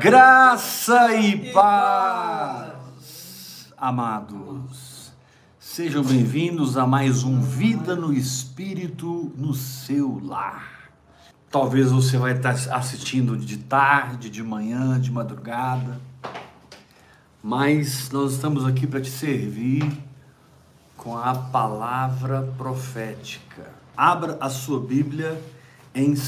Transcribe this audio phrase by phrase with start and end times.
[0.00, 2.72] Graça e paz,
[3.76, 5.12] amados.
[5.58, 10.90] Sejam bem-vindos a mais um Vida no Espírito no seu lar.
[11.50, 16.00] Talvez você vai estar assistindo de tarde, de manhã, de madrugada,
[17.42, 19.90] mas nós estamos aqui para te servir
[20.96, 23.72] com a palavra profética.
[23.96, 25.42] Abra a sua Bíblia
[25.92, 26.24] em 2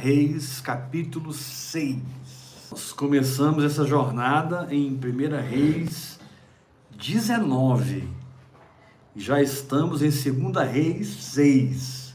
[0.00, 2.00] Reis, capítulo 6.
[2.72, 4.98] Nós começamos essa jornada em 1
[5.46, 6.18] Reis
[6.96, 8.08] 19.
[9.14, 12.14] Já estamos em 2 Reis 6.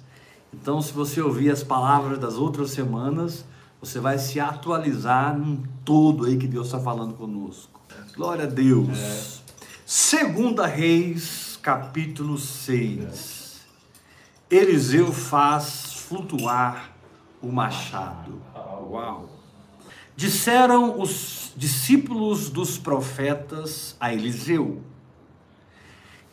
[0.52, 3.46] Então, se você ouvir as palavras das outras semanas,
[3.80, 7.80] você vai se atualizar num todo aí que Deus está falando conosco.
[8.16, 8.98] Glória a Deus.
[8.98, 9.54] É.
[9.86, 13.62] Segunda Reis, capítulo 6.
[14.50, 16.96] Eliseu faz flutuar
[17.44, 18.42] o machado.
[18.90, 19.37] Uau!
[20.18, 24.82] Disseram os discípulos dos profetas a Eliseu: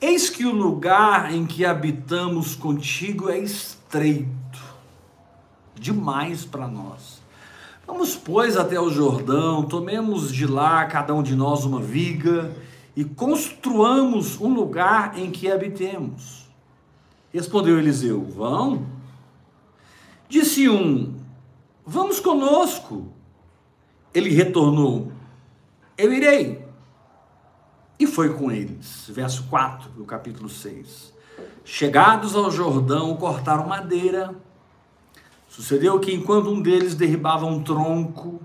[0.00, 4.64] Eis que o lugar em que habitamos contigo é estreito,
[5.74, 7.22] demais para nós.
[7.86, 12.56] Vamos, pois, até o Jordão, tomemos de lá cada um de nós uma viga
[12.96, 16.48] e construamos um lugar em que habitemos.
[17.30, 18.86] Respondeu Eliseu: Vão.
[20.26, 21.14] Disse um:
[21.84, 23.12] Vamos conosco.
[24.14, 25.12] Ele retornou:
[25.98, 26.64] Eu irei.
[27.98, 29.06] E foi com eles.
[29.08, 31.12] Verso 4 do capítulo 6.
[31.64, 34.34] Chegados ao Jordão, cortaram madeira.
[35.48, 38.40] Sucedeu que enquanto um deles derribava um tronco,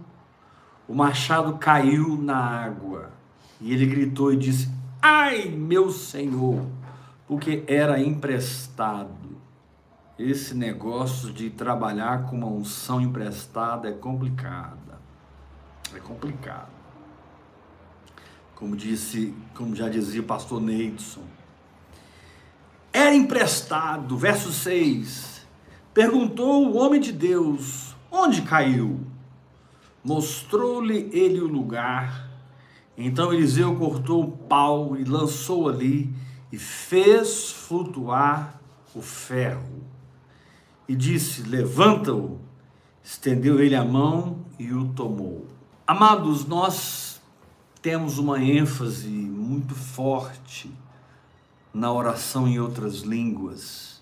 [0.88, 3.12] o machado caiu na água.
[3.62, 6.66] E ele gritou e disse: Ai, meu senhor,
[7.28, 9.38] porque era emprestado.
[10.18, 14.89] Esse negócio de trabalhar com uma unção emprestada é complicada.
[15.96, 16.70] É complicado.
[18.56, 21.24] Como disse, como já dizia o pastor Neidson.
[22.92, 25.46] Era emprestado, verso 6.
[25.94, 29.00] Perguntou o homem de Deus: Onde caiu?
[30.04, 32.30] Mostrou-lhe ele o lugar
[33.02, 36.14] então Eliseu cortou o pau e lançou ali
[36.52, 38.60] e fez flutuar
[38.94, 39.86] o ferro.
[40.86, 42.38] E disse: Levanta-o.
[43.02, 45.48] Estendeu ele a mão e o tomou.
[45.90, 47.20] Amados, nós
[47.82, 50.72] temos uma ênfase muito forte
[51.74, 54.00] na oração em outras línguas.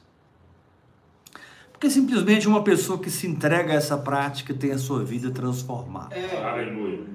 [1.72, 6.14] Porque simplesmente uma pessoa que se entrega a essa prática tem a sua vida transformada.
[6.14, 6.44] É.
[6.44, 7.06] Aleluia.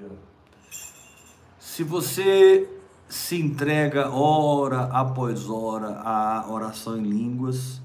[1.59, 2.67] Se você
[3.07, 7.79] se entrega hora após hora à oração em línguas,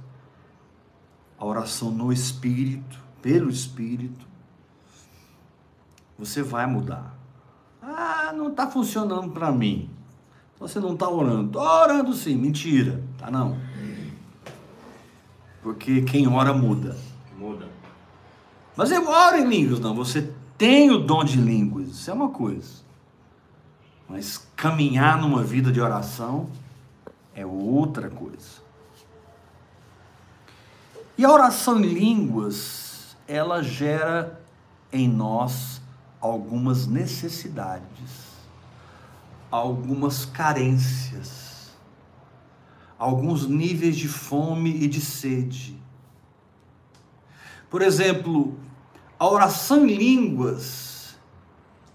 [1.37, 4.26] a oração no Espírito, pelo Espírito,
[6.17, 7.15] você vai mudar.
[7.81, 9.89] Ah, não está funcionando para mim.
[10.59, 11.47] Você não está orando.
[11.47, 13.03] Estou orando sim, mentira.
[13.17, 13.57] Tá não.
[15.61, 16.97] Porque quem ora muda.
[17.37, 17.67] Muda.
[18.75, 19.93] Mas eu oro em línguas, não.
[19.95, 21.89] Você tem o dom de línguas.
[21.89, 22.81] Isso é uma coisa.
[24.09, 26.49] Mas caminhar numa vida de oração
[27.35, 28.65] é outra coisa.
[31.17, 34.39] E a oração em línguas, ela gera
[34.91, 35.81] em nós
[36.19, 38.37] algumas necessidades,
[39.51, 41.75] algumas carências,
[42.97, 45.79] alguns níveis de fome e de sede.
[47.69, 48.57] Por exemplo,
[49.19, 50.87] a oração em línguas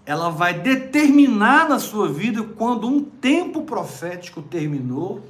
[0.05, 5.23] ela vai determinar na sua vida quando um tempo profético terminou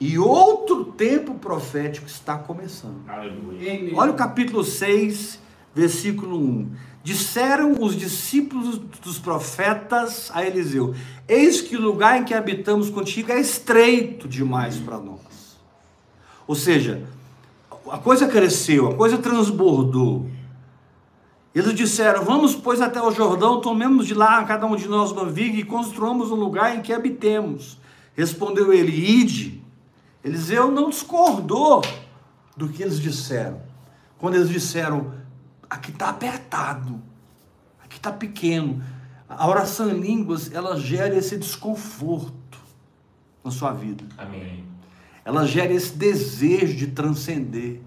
[0.00, 3.08] e outro tempo profético está começando.
[3.08, 3.92] Aleluia.
[3.94, 5.38] Olha o capítulo 6,
[5.74, 6.70] versículo 1.
[7.04, 10.94] Disseram os discípulos dos profetas a Eliseu:
[11.26, 15.58] Eis que o lugar em que habitamos contigo é estreito demais para nós.
[16.46, 17.02] Ou seja,
[17.90, 20.30] a coisa cresceu, a coisa transbordou.
[21.52, 25.26] Eles disseram: Vamos, pois, até o Jordão, tomemos de lá cada um de nós uma
[25.26, 27.78] viga e construamos um lugar em que habitemos.
[28.16, 29.60] Respondeu ele: Ide.
[30.24, 31.82] Eliseu não discordou
[32.56, 33.60] do que eles disseram.
[34.18, 35.12] Quando eles disseram:
[35.72, 37.00] Aqui está apertado,
[37.82, 38.82] aqui está pequeno.
[39.28, 42.58] A oração em línguas, ela gera esse desconforto
[43.42, 44.04] na sua vida.
[44.18, 44.64] Amém.
[45.24, 47.80] Ela gera esse desejo de transcender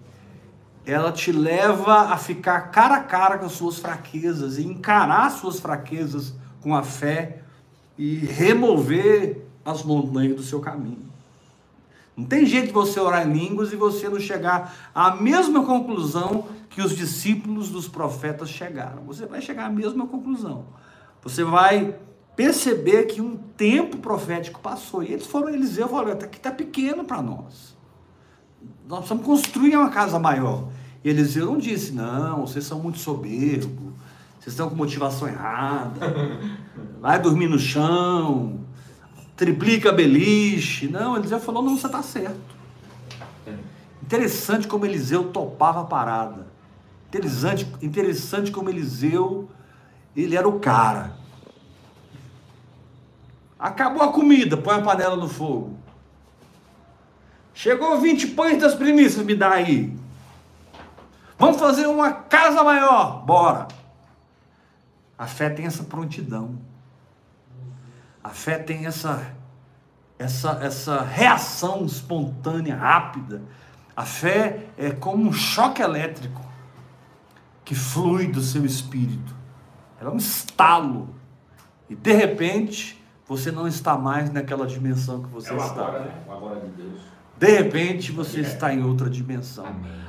[0.85, 5.33] ela te leva a ficar cara a cara com as suas fraquezas e encarar as
[5.33, 7.41] suas fraquezas com a fé
[7.97, 11.11] e remover as montanhas do seu caminho.
[12.15, 16.47] Não tem jeito de você orar em línguas e você não chegar à mesma conclusão
[16.69, 19.03] que os discípulos dos profetas chegaram.
[19.03, 20.65] Você vai chegar à mesma conclusão.
[21.21, 21.95] Você vai
[22.35, 25.03] perceber que um tempo profético passou.
[25.03, 27.75] E eles foram, Eliseu falou, aqui está pequeno para nós.
[28.87, 30.69] Nós precisamos construir uma casa maior.
[31.03, 33.93] E Eliseu não disse, não, vocês são muito soberbos,
[34.39, 35.99] vocês estão com motivação errada,
[36.99, 38.64] vai dormir no chão,
[39.35, 40.87] triplica beliche.
[40.87, 42.55] Não, Eliseu falou, não, você está certo.
[44.01, 46.47] Interessante como Eliseu topava a parada.
[47.07, 49.49] Interessante, interessante como Eliseu,
[50.15, 51.17] ele era o cara.
[53.57, 55.77] Acabou a comida, põe a panela no fogo.
[57.53, 59.97] Chegou 20 pães das primícias, me dá aí.
[61.37, 63.67] Vamos fazer uma casa maior, bora.
[65.17, 66.59] A fé tem essa prontidão.
[68.25, 69.21] A fé tem essa
[70.17, 73.43] essa essa reação espontânea, rápida.
[73.95, 76.41] A fé é como um choque elétrico
[77.63, 79.35] que flui do seu espírito.
[80.01, 81.13] Ela é um estalo.
[81.87, 85.81] E de repente, você não está mais naquela dimensão que você É está.
[85.83, 86.11] agora, né?
[86.27, 87.01] Agora de Deus.
[87.37, 89.67] De repente você está em outra dimensão.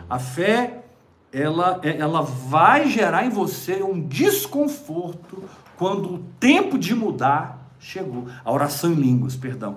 [0.09, 0.85] A fé,
[1.31, 5.45] ela, é- ela vai gerar em você um desconforto
[5.77, 7.56] quando o tempo de mudar
[7.87, 8.27] chegou.
[8.44, 9.77] A oração em línguas, perdão.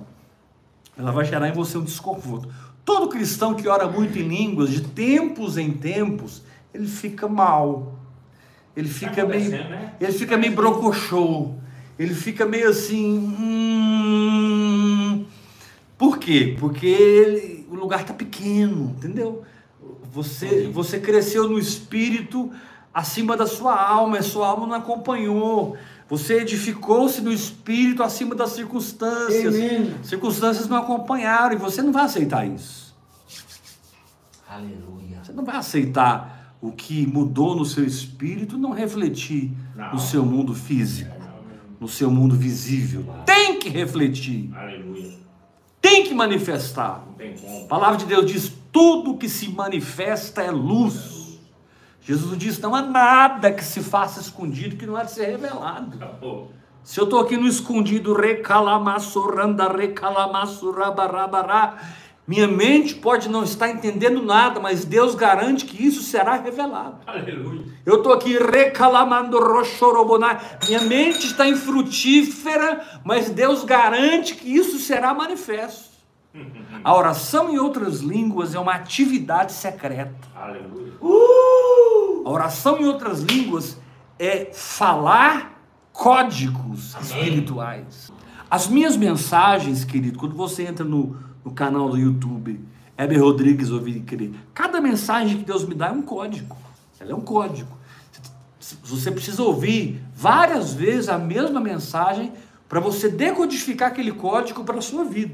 [0.98, 2.50] Ela vai gerar em você um desconforto.
[2.84, 6.42] Todo cristão que ora muito em línguas, de tempos em tempos,
[6.74, 7.94] ele fica mal.
[8.76, 9.94] Ele fica meio, acontecendo, né?
[10.00, 11.52] ele fica meio brocochô.
[11.98, 13.18] Ele fica meio assim,
[14.20, 15.26] hum,
[15.98, 16.56] por quê?
[16.60, 19.44] Porque ele- o lugar está pequeno, entendeu?
[20.12, 22.52] Você, você cresceu no espírito
[22.94, 25.78] acima da sua alma, e sua alma não acompanhou.
[26.10, 29.54] Você edificou-se no espírito acima das circunstâncias.
[29.54, 29.94] Amém.
[30.04, 32.96] Circunstâncias não acompanharam e você não vai aceitar isso.
[34.50, 35.20] Aleluia.
[35.24, 39.94] Você não vai aceitar o que mudou no seu espírito não refletir Não.
[39.94, 41.16] no seu mundo físico,
[41.80, 43.06] no seu mundo visível.
[43.26, 45.14] Tem que refletir, Aleluia.
[45.80, 47.04] tem que manifestar.
[47.06, 47.66] Não tem como.
[47.66, 51.19] A palavra de Deus diz: tudo que se manifesta é luz.
[52.10, 55.96] Jesus diz: não há nada que se faça escondido que não há de ser revelado.
[55.96, 56.52] Acabou.
[56.84, 61.78] Se eu estou aqui no escondido, recalamassuranda, recalamassurabarabará,
[62.28, 66.96] minha mente pode não estar entendendo nada, mas Deus garante que isso será revelado.
[67.06, 67.66] Aleluia.
[67.86, 70.40] Eu estou aqui recalamando rochorobonai.
[70.68, 75.90] Minha mente está infrutífera, mas Deus garante que isso será manifesto.
[76.84, 80.28] A oração em outras línguas é uma atividade secreta.
[80.36, 80.94] Aleluia.
[82.30, 83.76] A oração em outras línguas
[84.20, 88.12] é falar códigos espirituais.
[88.48, 92.64] As minhas mensagens, querido, quando você entra no, no canal do YouTube,
[92.96, 96.56] Heber Rodrigues Ouvir Crer, cada mensagem que Deus me dá é um código.
[97.00, 97.76] Ela é um código.
[98.84, 102.32] Você precisa ouvir várias vezes a mesma mensagem
[102.68, 105.34] para você decodificar aquele código para a sua vida.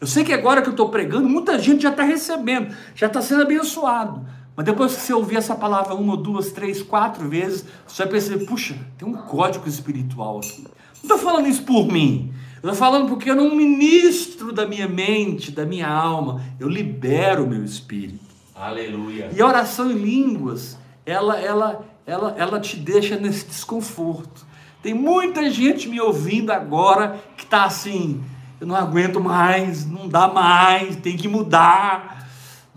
[0.00, 3.20] Eu sei que agora que eu estou pregando, muita gente já está recebendo, já está
[3.20, 4.24] sendo abençoado.
[4.60, 8.44] Mas depois que você ouvir essa palavra uma, duas, três, quatro vezes, você vai perceber,
[8.44, 10.64] puxa, tem um código espiritual aqui.
[11.02, 12.30] Não estou falando isso por mim.
[12.62, 16.42] Eu estou falando porque eu não ministro da minha mente, da minha alma.
[16.60, 18.20] Eu libero o meu espírito.
[18.54, 19.30] Aleluia.
[19.34, 20.76] E a oração em línguas,
[21.06, 24.44] ela, ela, ela, ela te deixa nesse desconforto.
[24.82, 28.22] Tem muita gente me ouvindo agora que está assim,
[28.60, 32.19] eu não aguento mais, não dá mais, tem que mudar.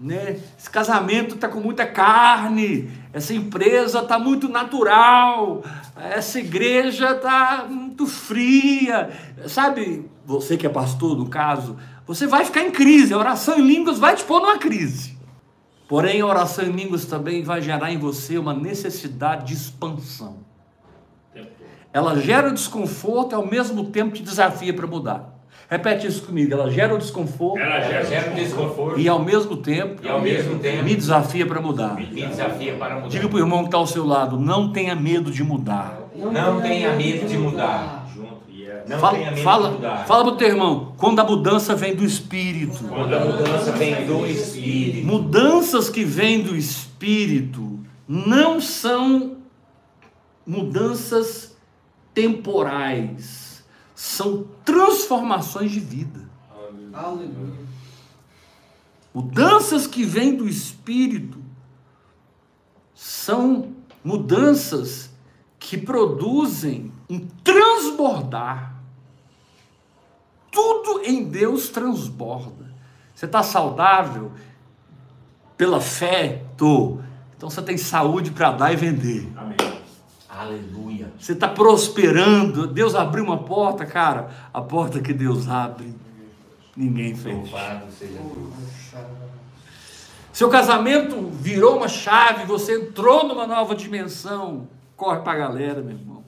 [0.04, 0.38] Né?
[0.60, 5.64] Esse casamento está com muita carne, essa empresa está muito natural,
[5.96, 9.12] essa igreja está muito fria.
[9.48, 13.14] Sabe, você que é pastor, no caso, você vai ficar em crise.
[13.14, 15.18] A oração em línguas vai te pôr numa crise.
[15.88, 20.40] Porém, a oração em línguas também vai gerar em você uma necessidade de expansão.
[21.94, 25.33] Ela gera desconforto e ao mesmo tempo te desafia para mudar.
[25.74, 26.54] Repete isso comigo.
[26.54, 30.08] Ela gera o desconforto Ela Ela gera gera um desconforto e ao mesmo tempo e
[30.08, 31.96] ao mesmo tempo me desafia para mudar.
[31.96, 33.08] me desafia para mudar.
[33.08, 36.00] Diga para o irmão que está ao seu lado: não tenha medo de mudar.
[36.16, 38.08] Não tenha medo de mudar.
[38.48, 38.86] E é.
[38.88, 40.06] Não Fala, tenha medo de fala, mudar.
[40.06, 42.84] fala para o teu irmão: quando a mudança vem do espírito.
[42.84, 45.08] Quando a mudança vem do Espírito.
[45.08, 49.38] Mudanças que vêm do espírito não são
[50.46, 51.58] mudanças
[52.14, 53.53] temporais,
[53.96, 56.22] são transformações de vida.
[56.94, 57.64] Aleluia.
[59.14, 61.40] Mudanças que vêm do espírito
[62.96, 63.74] são
[64.04, 65.12] mudanças
[65.60, 68.76] que produzem um transbordar.
[70.52, 72.74] Tudo em Deus transborda.
[73.14, 74.32] Você está saudável
[75.56, 76.44] pela fé?
[76.58, 77.00] Tô.
[77.36, 79.32] Então você tem saúde para dar e vender.
[79.36, 79.58] Amém.
[80.30, 80.93] Aleluia.
[81.20, 82.68] Você está prosperando.
[82.68, 84.30] Deus abriu uma porta, cara.
[84.54, 85.94] A porta que Deus abre,
[86.76, 87.50] ninguém Deus.
[90.32, 94.68] Seu casamento virou uma chave, você entrou numa nova dimensão.
[94.98, 96.24] Corre para a galera, meu irmão.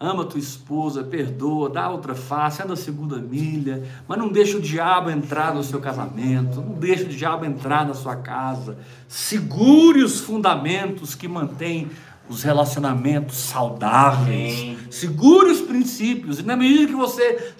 [0.00, 4.60] Ama tua esposa, perdoa, dá outra face, anda a segunda milha, mas não deixa o
[4.60, 8.78] diabo entrar no seu casamento, não deixa o diabo entrar na sua casa.
[9.08, 11.90] Segure os fundamentos que mantêm
[12.28, 14.60] os relacionamentos saudáveis.
[14.60, 14.78] Amém.
[14.90, 16.38] Segure os princípios.
[16.38, 17.54] E na medida que você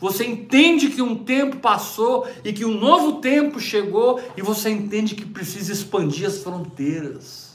[0.00, 5.14] você entende que um tempo passou e que um novo tempo chegou e você entende
[5.14, 7.48] que precisa expandir as fronteiras.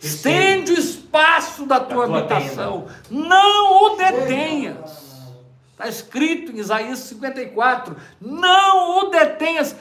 [0.00, 2.86] Estende o espaço da tua tua habitação.
[3.10, 5.06] Não o detenhas.
[5.72, 9.76] Está escrito em Isaías 54: não o detenhas.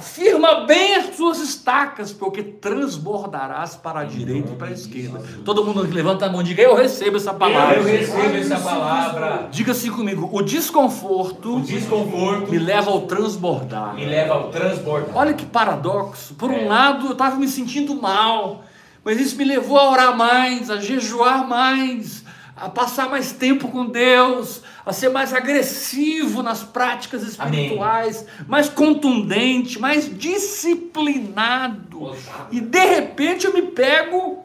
[0.00, 5.22] Firma bem as suas estacas, porque transbordarás para a direita e para a esquerda.
[5.44, 7.76] Todo mundo que levanta a mão, diga: Eu recebo essa palavra.
[7.76, 9.48] Eu recebo essa palavra.
[9.50, 13.94] Diga assim comigo: o desconforto O desconforto me leva ao transbordar.
[13.94, 15.16] me leva ao transbordar.
[15.16, 16.34] Olha que paradoxo.
[16.34, 16.64] Por um É.
[16.68, 18.64] lado, eu estava me sentindo mal,
[19.04, 22.21] mas isso me levou a orar mais, a jejuar mais,
[22.62, 29.80] a passar mais tempo com Deus, a ser mais agressivo nas práticas espirituais, mais contundente,
[29.80, 32.12] mais disciplinado.
[32.52, 34.44] E de repente eu me pego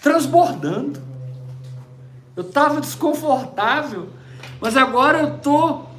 [0.00, 0.98] transbordando.
[2.34, 4.08] Eu estava desconfortável,
[4.58, 5.90] mas agora eu estou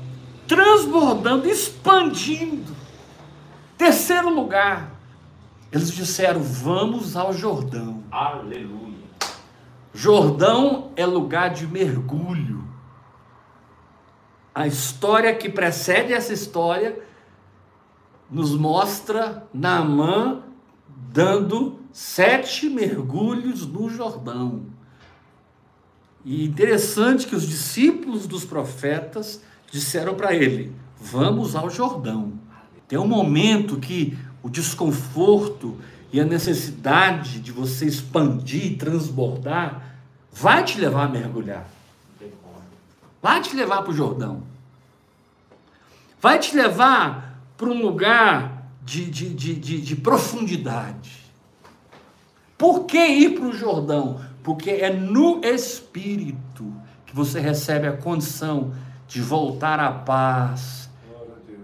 [0.47, 2.75] transbordando, expandindo.
[3.77, 4.89] Terceiro lugar,
[5.71, 8.03] eles disseram: vamos ao Jordão.
[8.11, 8.82] Aleluia.
[9.93, 12.63] Jordão é lugar de mergulho.
[14.53, 16.99] A história que precede essa história
[18.29, 20.41] nos mostra Naamã
[20.87, 24.65] dando sete mergulhos no Jordão.
[26.25, 32.33] E interessante que os discípulos dos profetas disseram para ele: Vamos ao Jordão.
[32.87, 35.77] Tem um momento que o desconforto
[36.13, 39.95] e a necessidade de você expandir e transbordar
[40.31, 41.67] vai te levar a mergulhar.
[43.19, 44.43] Vai te levar para o Jordão.
[46.21, 51.23] Vai te levar para um lugar de, de, de, de, de profundidade.
[52.59, 54.21] Por que ir para o Jordão?
[54.43, 56.71] Porque é no Espírito
[57.07, 58.71] que você recebe a condição
[59.07, 60.89] de voltar à paz.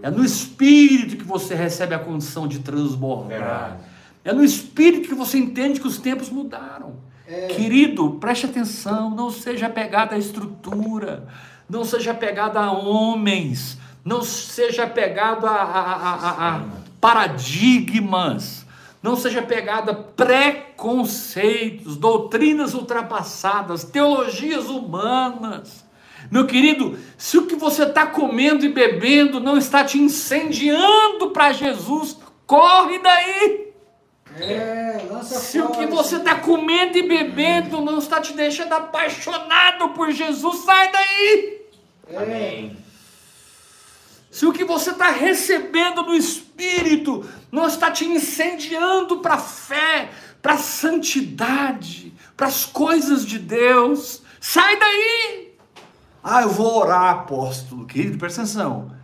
[0.02, 3.89] É no Espírito que você recebe a condição de transbordar.
[4.24, 6.98] É no Espírito que você entende que os tempos mudaram.
[7.28, 7.48] É.
[7.48, 11.28] Querido, preste atenção, não seja apegado à estrutura,
[11.70, 16.62] não seja apegado a homens, não seja apegado a, a- a- a- a
[17.00, 18.66] paradigmas,
[19.02, 25.86] não seja apegado a preconceitos, doutrinas ultrapassadas, teologias humanas.
[26.30, 31.54] Meu querido, se o que você está comendo e bebendo não está te incendiando para
[31.54, 33.69] Jesus, corre daí.
[34.38, 38.74] É, lança Se o fora que você está comendo e bebendo não está te deixando
[38.74, 41.62] apaixonado por Jesus, sai daí.
[42.08, 42.78] É, Amém.
[44.30, 50.12] Se o que você está recebendo no Espírito não está te incendiando para a fé,
[50.42, 55.58] para a santidade, para as coisas de Deus, sai daí.
[56.24, 57.86] Ah, eu vou orar, apóstolo.
[57.86, 58.99] Querido, presta atenção.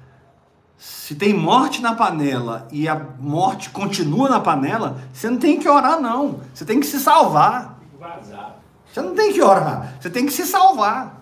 [0.77, 5.69] Se tem morte na panela e a morte continua na panela, você não tem que
[5.69, 6.41] orar, não.
[6.53, 7.79] Você tem que se salvar.
[8.91, 11.21] Você não tem que orar, você tem que se salvar.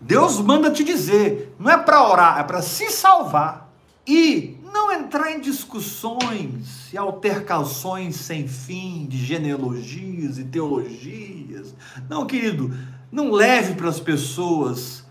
[0.00, 3.72] Deus manda te dizer, não é para orar, é para se salvar.
[4.06, 11.74] E não entrar em discussões e altercações sem fim de genealogias e teologias.
[12.08, 12.74] Não, querido,
[13.10, 15.04] não leve para as pessoas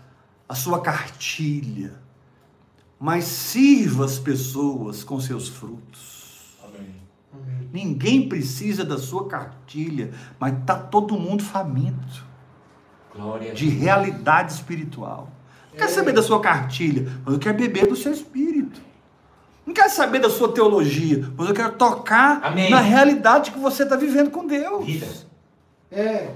[0.48, 2.01] a sua cartilha,
[3.04, 6.56] mas sirva as pessoas com seus frutos.
[6.62, 6.94] Amém.
[7.72, 12.24] Ninguém precisa da sua cartilha, mas tá todo mundo faminto
[13.12, 13.80] Glória de Deus.
[13.82, 15.28] realidade espiritual.
[15.72, 18.80] Não quer saber da sua cartilha, mas eu quero beber do seu espírito.
[19.66, 22.70] Não quero saber da sua teologia, mas eu quero tocar Amém.
[22.70, 24.84] na realidade que você está vivendo com Deus.
[24.86, 25.06] Vida.
[25.90, 26.34] é,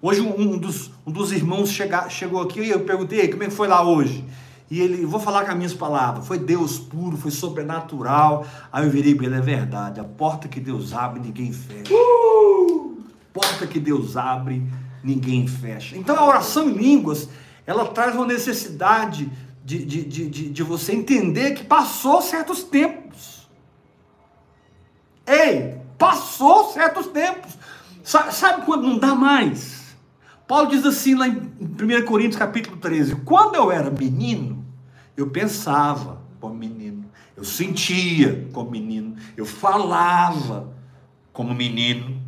[0.00, 3.46] Hoje um, um dos, um dos irmãos chega- chegou aqui e eu perguntei como é
[3.46, 4.24] que foi lá hoje.
[4.72, 8.46] E ele, vou falar com as minhas palavras, foi Deus puro, foi sobrenatural.
[8.72, 11.92] Aí eu virei para ele, é verdade, a porta que Deus abre, ninguém fecha.
[13.34, 14.62] Porta que Deus abre,
[15.04, 15.94] ninguém fecha.
[15.94, 17.28] Então a oração em línguas
[17.66, 19.30] ela traz uma necessidade
[19.62, 23.46] de, de, de, de, de você entender que passou certos tempos.
[25.26, 27.58] Ei, passou certos tempos.
[28.02, 29.82] Sa- Sabe quando não dá mais?
[30.48, 34.61] Paulo diz assim lá em 1 Coríntios capítulo 13: Quando eu era menino,
[35.16, 37.04] eu pensava como menino,
[37.36, 40.72] eu sentia como menino, eu falava
[41.32, 42.20] como menino,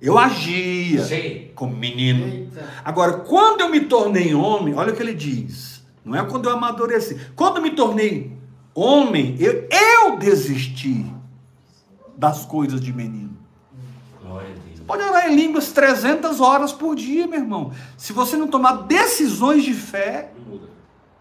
[0.00, 1.52] eu agia Sei.
[1.54, 2.26] como menino.
[2.26, 2.68] Eita.
[2.84, 5.84] Agora, quando eu me tornei homem, olha o que ele diz.
[6.04, 7.20] Não é quando eu amadureci.
[7.36, 8.36] Quando eu me tornei
[8.74, 11.04] homem, eu, eu desisti
[12.16, 13.36] das coisas de menino.
[14.80, 14.86] Deus.
[14.86, 17.72] Pode orar em línguas 300 horas por dia, meu irmão.
[17.96, 20.32] Se você não tomar decisões de fé,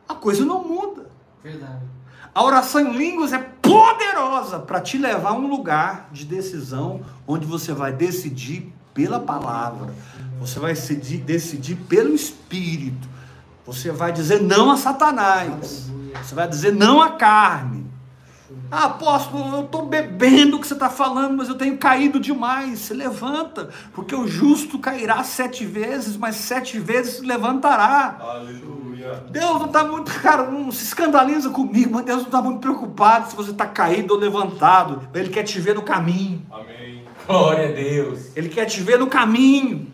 [0.07, 1.08] a coisa não muda.
[1.43, 1.83] Verdade.
[2.33, 7.45] A oração em línguas é poderosa para te levar a um lugar de decisão onde
[7.45, 9.93] você vai decidir pela palavra.
[10.39, 13.07] Você vai decidir, decidir pelo Espírito.
[13.65, 15.89] Você vai dizer não a Satanás.
[16.21, 17.88] Você vai dizer não à carne.
[18.71, 22.79] Ah, apóstolo, eu estou bebendo o que você está falando, mas eu tenho caído demais.
[22.79, 28.17] Se levanta, porque o justo cairá sete vezes, mas sete vezes se levantará.
[28.19, 29.23] Aleluia.
[29.31, 33.29] Deus não está muito, cara, não se escandaliza comigo, mas Deus não está muito preocupado
[33.29, 35.07] se você está caído ou levantado.
[35.15, 36.45] Ele quer te ver no caminho.
[36.51, 37.05] Amém.
[37.25, 38.35] Glória a Deus.
[38.35, 39.91] Ele quer te ver no caminho.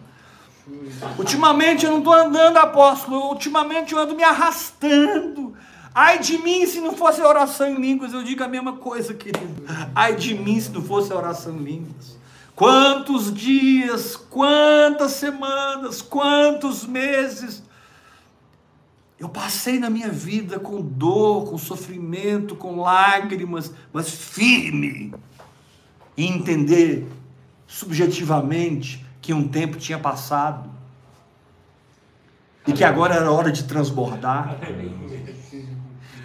[1.17, 3.29] Ultimamente eu não estou andando, apóstolo.
[3.29, 5.53] Ultimamente eu ando me arrastando.
[5.95, 8.11] Ai de mim se não fosse a oração em línguas.
[8.11, 9.63] Eu digo a mesma coisa, querido.
[9.95, 12.17] Ai de mim se não fosse a oração em línguas.
[12.53, 17.63] Quantos dias, quantas semanas, quantos meses
[19.17, 25.13] eu passei na minha vida com dor, com sofrimento, com lágrimas, mas firme
[26.17, 27.07] em entender
[27.65, 30.69] subjetivamente que um tempo tinha passado
[32.67, 34.57] e que agora era hora de transbordar.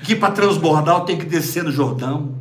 [0.02, 2.35] Que para transbordar eu tenho que descer no Jordão.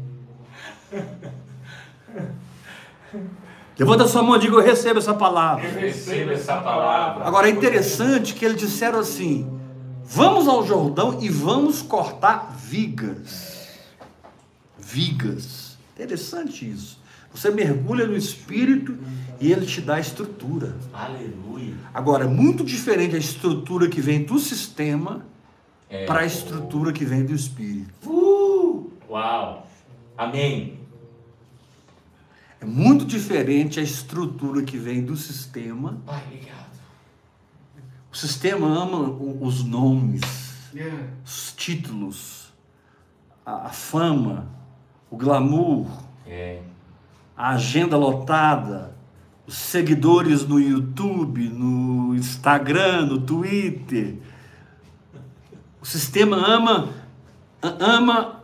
[3.78, 5.68] Levanta sua mão e diga: Eu recebo essa palavra.
[5.70, 7.26] Receba essa palavra.
[7.26, 9.50] Agora é interessante que eles disseram assim:
[10.04, 13.80] vamos ao Jordão e vamos cortar vigas.
[14.78, 15.78] Vigas.
[15.96, 17.00] Interessante isso.
[17.34, 18.98] Você mergulha no Espírito
[19.40, 20.76] e ele te dá estrutura.
[20.94, 21.76] Aleluia.
[21.94, 25.26] Agora, é muito diferente a estrutura que vem do sistema
[25.90, 26.06] É.
[26.06, 28.10] para a estrutura que vem do Espírito.
[28.10, 28.92] Uh!
[29.10, 29.68] Uau.
[30.18, 30.80] Amém.
[32.62, 35.98] É muito diferente a estrutura que vem do sistema.
[36.06, 36.70] Pai, obrigado.
[38.12, 39.10] O sistema ama
[39.42, 40.22] os nomes.
[40.76, 41.08] É.
[41.26, 42.54] os títulos,
[43.44, 44.48] a, a fama,
[45.10, 45.88] o glamour,
[46.28, 46.62] É.
[47.36, 48.96] a agenda lotada,
[49.50, 54.16] os seguidores no YouTube, no Instagram, no Twitter.
[55.82, 56.90] O sistema ama
[57.60, 58.44] a- ama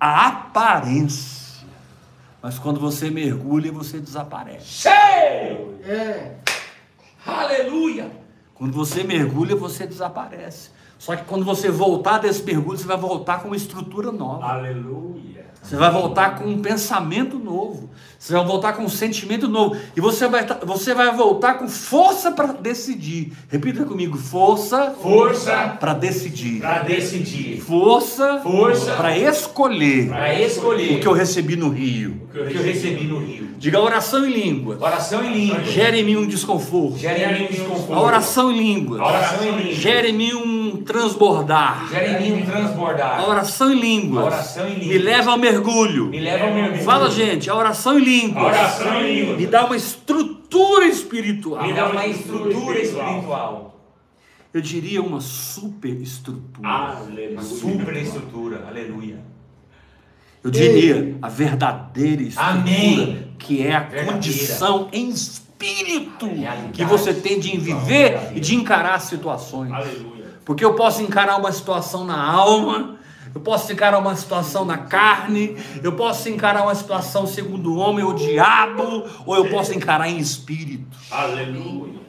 [0.00, 1.66] a aparência.
[2.42, 4.64] Mas quando você mergulha, você desaparece.
[4.88, 5.78] Cheio!
[5.84, 6.36] É.
[7.26, 8.10] Aleluia!
[8.54, 10.70] Quando você mergulha, você desaparece.
[10.98, 14.46] Só que quando você voltar desse mergulho, você vai voltar com uma estrutura nova.
[14.46, 15.45] Aleluia.
[15.66, 17.90] Você vai voltar com um pensamento novo.
[18.18, 19.76] Você vai voltar com um sentimento novo.
[19.96, 23.32] E você vai, você vai voltar com força para decidir.
[23.48, 26.60] Repita comigo: força Força para decidir.
[26.60, 27.60] para decidir.
[27.60, 32.28] Força, Força para escolher Para escolher o que eu recebi no Rio.
[32.32, 33.48] o que eu recebi no Rio.
[33.58, 34.80] Diga oração em línguas.
[34.80, 35.64] Oração em língua.
[35.64, 36.98] Gera em mim um desconforto.
[36.98, 37.92] Gera em mim um desconforto.
[37.92, 39.00] A oração em línguas.
[39.00, 39.74] A oração em língua.
[39.74, 40.55] Gera em mim um
[40.86, 41.88] transbordar.
[41.92, 43.28] Em mim um A transbordar.
[43.28, 44.24] oração em línguas.
[44.24, 44.86] A oração em línguas.
[44.88, 46.06] Me leva ao mergulho.
[46.06, 46.82] Me leva ao mergulho.
[46.82, 48.44] Fala, gente, a oração em línguas.
[48.44, 49.36] A oração em língua.
[49.36, 51.62] Me dá uma estrutura espiritual.
[51.62, 53.72] Me dá uma estrutura espiritual.
[54.54, 56.66] Eu diria uma superestrutura.
[56.68, 57.30] Aleluia.
[57.32, 58.64] Uma super estrutura.
[58.68, 59.18] Aleluia.
[60.42, 63.32] Eu diria a verdadeira estrutura, Amém.
[63.38, 64.12] que é a Verdadeira.
[64.12, 66.68] condição em espírito Realidade.
[66.72, 69.72] que você tem de viver e de encarar situações.
[69.72, 70.15] Aleluia.
[70.46, 72.96] Porque eu posso encarar uma situação na alma,
[73.34, 78.04] eu posso encarar uma situação na carne, eu posso encarar uma situação segundo o homem
[78.04, 80.96] ou diabo, ou eu posso encarar em espírito.
[81.10, 82.00] Aleluia.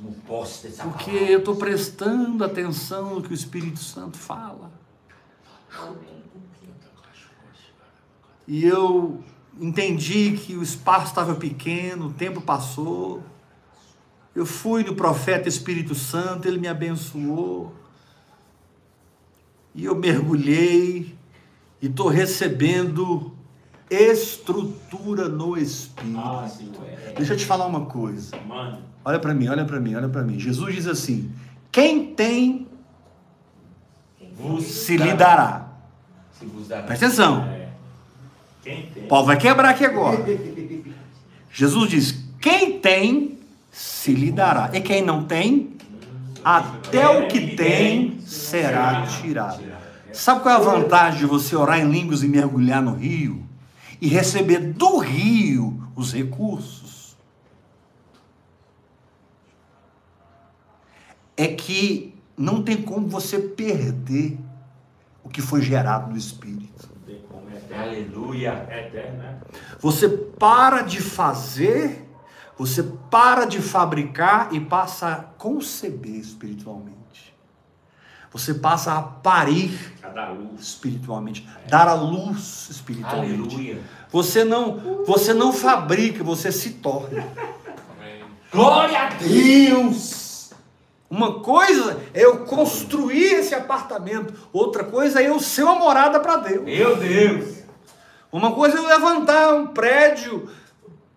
[0.00, 1.32] Não posso dessa Porque palavra.
[1.32, 4.72] eu estou prestando atenção no que o Espírito Santo fala.
[8.48, 9.22] E eu
[9.60, 13.22] entendi que o espaço estava pequeno, o tempo passou.
[14.36, 17.74] Eu fui no profeta Espírito Santo, ele me abençoou.
[19.74, 21.16] E eu mergulhei
[21.80, 23.34] e estou recebendo
[23.90, 26.18] estrutura no Espírito.
[26.18, 26.70] Ah, sim.
[27.16, 28.36] Deixa eu te falar uma coisa.
[28.46, 28.82] Mano.
[29.02, 30.38] Olha para mim, olha para mim, olha para mim.
[30.38, 31.32] Jesus diz assim:
[31.72, 32.68] quem tem
[34.60, 35.72] se lhe dará.
[36.38, 36.82] Se vos dará.
[36.82, 37.42] Presta atenção.
[37.44, 37.68] É.
[38.62, 39.06] Quem tem?
[39.06, 40.22] Paulo vai quebrar aqui agora.
[41.50, 43.35] Jesus diz: quem tem,
[43.76, 44.70] se lhe dará.
[44.72, 45.76] E quem não tem,
[46.42, 49.62] até o que tem será tirado.
[50.14, 53.46] Sabe qual é a vantagem de você orar em línguas e mergulhar no rio?
[54.00, 57.14] E receber do rio os recursos?
[61.36, 64.38] É que não tem como você perder
[65.22, 66.88] o que foi gerado no Espírito.
[67.06, 67.12] É
[67.56, 67.82] eterno.
[67.82, 68.54] Aleluia.
[68.54, 69.38] Né?
[69.80, 72.05] Você para de fazer,
[72.58, 76.96] você para de fabricar e passa a conceber espiritualmente.
[78.32, 80.60] Você passa a parir A dar luz.
[80.60, 83.54] espiritualmente, dar a luz espiritualmente.
[83.54, 83.82] Aleluia.
[84.10, 87.26] Você não, você não fabrica, você se torna.
[88.52, 90.50] Glória a Deus.
[91.08, 96.36] Uma coisa é eu construir esse apartamento, outra coisa é eu ser uma morada para
[96.38, 96.64] Deus.
[96.64, 97.56] Meu Deus.
[98.30, 100.50] Uma coisa é eu levantar um prédio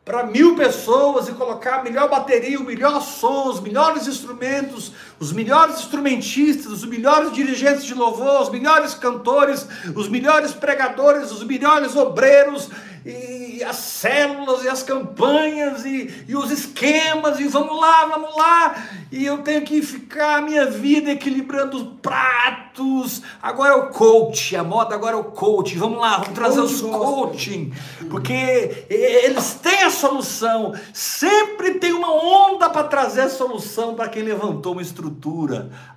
[0.09, 5.31] para mil pessoas e colocar a melhor bateria, o melhor som, os melhores instrumentos, os
[5.31, 11.95] melhores instrumentistas, os melhores dirigentes de louvor, os melhores cantores, os melhores pregadores, os melhores
[11.95, 12.69] obreiros,
[13.05, 18.75] e as células, e as campanhas, e, e os esquemas, e vamos lá, vamos lá,
[19.11, 23.21] e eu tenho que ficar a minha vida equilibrando os pratos.
[23.41, 25.77] Agora é o coach, a moda agora é o coach.
[25.77, 27.73] Vamos lá, vamos trazer os coaching,
[28.09, 30.73] porque eles têm a solução.
[30.93, 35.08] Sempre tem uma onda para trazer a solução para quem levantou uma estrutura.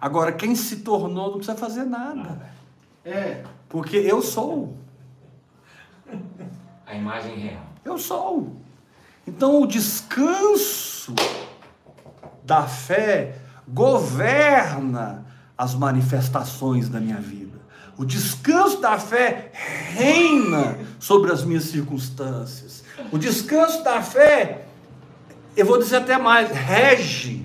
[0.01, 2.51] Agora, quem se tornou não precisa fazer nada,
[3.05, 3.43] É.
[3.69, 4.77] porque eu sou.
[6.87, 7.63] A imagem real.
[7.85, 8.57] Eu sou.
[9.27, 11.15] Então o descanso
[12.45, 15.25] da fé governa
[15.57, 17.61] as manifestações da minha vida.
[17.97, 22.83] O descanso da fé reina sobre as minhas circunstâncias.
[23.13, 24.67] O descanso da fé,
[25.57, 27.42] eu vou dizer até mais, rege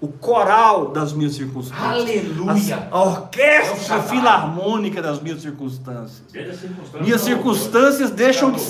[0.00, 1.86] o coral das minhas circunstâncias.
[1.86, 2.88] Aleluia.
[2.90, 6.22] A, a orquestra É filarmônica das minhas circunstâncias.
[6.30, 7.00] Circunstância.
[7.00, 8.60] Minhas circunstâncias deixam de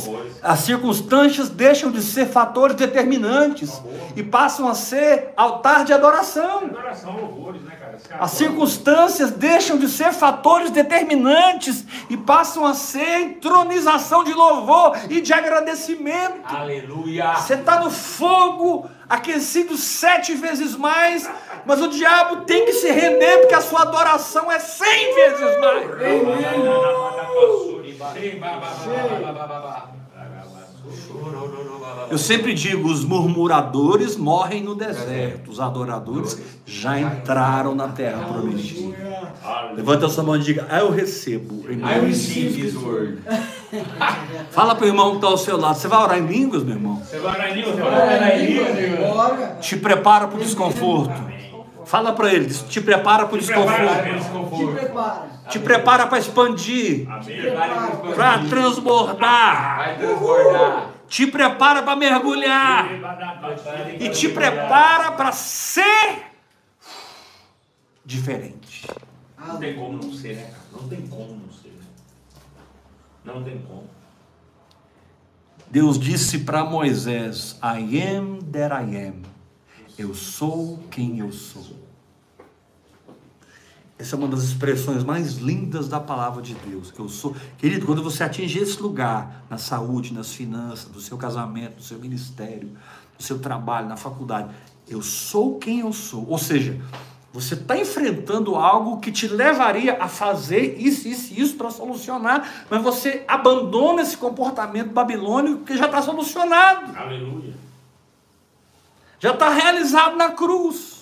[0.43, 3.81] as circunstâncias deixam de ser fatores determinantes
[4.17, 6.65] e passam a ser altar de adoração.
[6.65, 7.77] Adoração, louvores, né,
[8.19, 15.21] As circunstâncias deixam de ser fatores determinantes e passam a ser entronização de louvor e
[15.21, 16.41] de agradecimento.
[16.45, 17.35] Aleluia.
[17.35, 21.31] Você está no fogo, aquecido sete vezes mais,
[21.65, 25.87] mas o diabo tem que se render porque a sua adoração é cem vezes mais.
[32.11, 38.97] Eu sempre digo: os murmuradores morrem no deserto, os adoradores já entraram na terra prometida.
[39.75, 41.65] Levanta a sua mão e diga: Ah, eu recebo.
[41.71, 43.19] I receive his word.
[44.51, 46.75] Fala para o irmão que está ao seu lado: Você vai orar em línguas, meu
[46.75, 46.97] irmão?
[46.97, 48.99] Você vai orar em língua, você vai Bora, orar em língua, língua.
[48.99, 49.15] língua.
[49.15, 49.59] Bora.
[49.61, 51.31] Te prepara para o desconforto.
[51.85, 54.57] Fala para ele: Te prepara para o desconforto.
[54.57, 55.31] Te prepara.
[55.49, 57.09] Te prepara para expandir,
[58.15, 59.77] para transbordar.
[59.79, 60.90] Vai transbordar.
[61.11, 62.89] Te prepara para mergulhar.
[63.99, 66.23] E te prepara para ser
[68.05, 68.87] diferente.
[69.37, 70.65] Não tem como não ser, né, cara?
[70.71, 71.73] Não tem como não ser.
[73.25, 73.91] Não tem como.
[75.69, 79.23] Deus disse para Moisés: I am that I am.
[79.99, 81.90] Eu sou quem eu sou.
[84.01, 86.91] Essa é uma das expressões mais lindas da palavra de Deus.
[86.99, 91.77] Eu sou, querido, quando você atinge esse lugar na saúde, nas finanças, do seu casamento,
[91.77, 92.71] do seu ministério,
[93.19, 94.49] do seu trabalho, na faculdade,
[94.89, 96.27] eu sou quem eu sou.
[96.27, 96.81] Ou seja,
[97.31, 102.67] você está enfrentando algo que te levaria a fazer isso, isso e isso para solucionar,
[102.71, 107.53] mas você abandona esse comportamento babilônico que já está solucionado Aleluia.
[109.19, 111.00] já está realizado na cruz.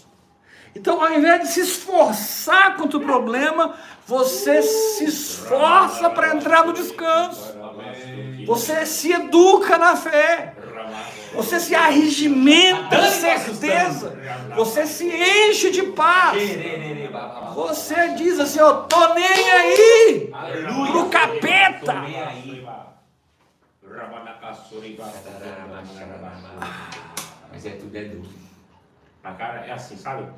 [0.79, 3.75] Então, ao invés de se esforçar contra o problema,
[4.07, 7.59] você se esforça para entrar no descanso.
[8.47, 10.55] Você se educa na fé.
[11.35, 14.17] Você se arregimenta de certeza.
[14.55, 16.41] Você se enche de paz.
[17.57, 20.33] Você diz assim: Eu tô nem aí
[20.93, 22.05] pro capeta.
[27.51, 28.31] Mas é tudo é duro.
[29.25, 30.29] Mas, cara, é assim, sabe?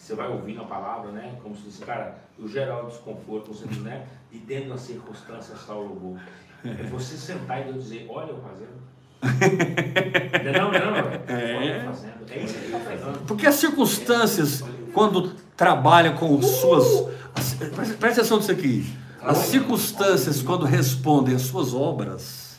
[0.00, 1.34] Você vai ouvindo a palavra, né?
[1.42, 4.06] Como se disse, cara, o geral desconforto, você né?
[4.32, 6.18] De dentro das circunstâncias está o louvor.
[6.64, 8.80] É você sentar e Deus dizer, olha eu fazendo.
[10.52, 11.58] Não, não, não, não.
[11.58, 12.30] Olha eu fazendo.
[12.30, 13.26] É isso que ele está fazendo.
[13.26, 16.86] Porque as circunstâncias, quando trabalha com suas.
[17.34, 18.96] as- Presta presta atenção nisso aqui.
[19.22, 22.58] As circunstâncias, quando respondem às suas obras,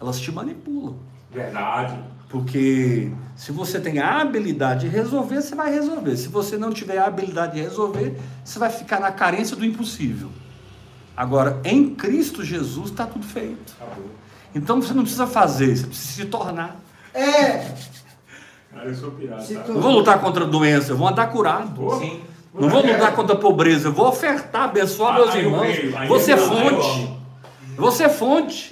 [0.00, 0.98] elas te manipulam.
[1.30, 1.98] Verdade.
[2.28, 6.16] Porque se você tem a habilidade de resolver, você vai resolver.
[6.16, 10.30] Se você não tiver a habilidade de resolver, você vai ficar na carência do impossível.
[11.16, 13.74] Agora, em Cristo Jesus está tudo feito.
[14.54, 16.76] Então você não precisa fazer, você precisa se tornar.
[17.14, 17.74] É.
[18.72, 19.54] Cara, eu sou pirata.
[19.54, 19.68] Tá?
[19.68, 21.98] Não vou lutar contra a doença, eu vou andar curado.
[21.98, 22.20] Sim.
[22.52, 26.08] Não vou lutar contra a pobreza, eu vou ofertar, abençoar Ah, meus irmãos.
[26.08, 27.16] Você é eu fonte.
[27.76, 28.70] Você é fonte.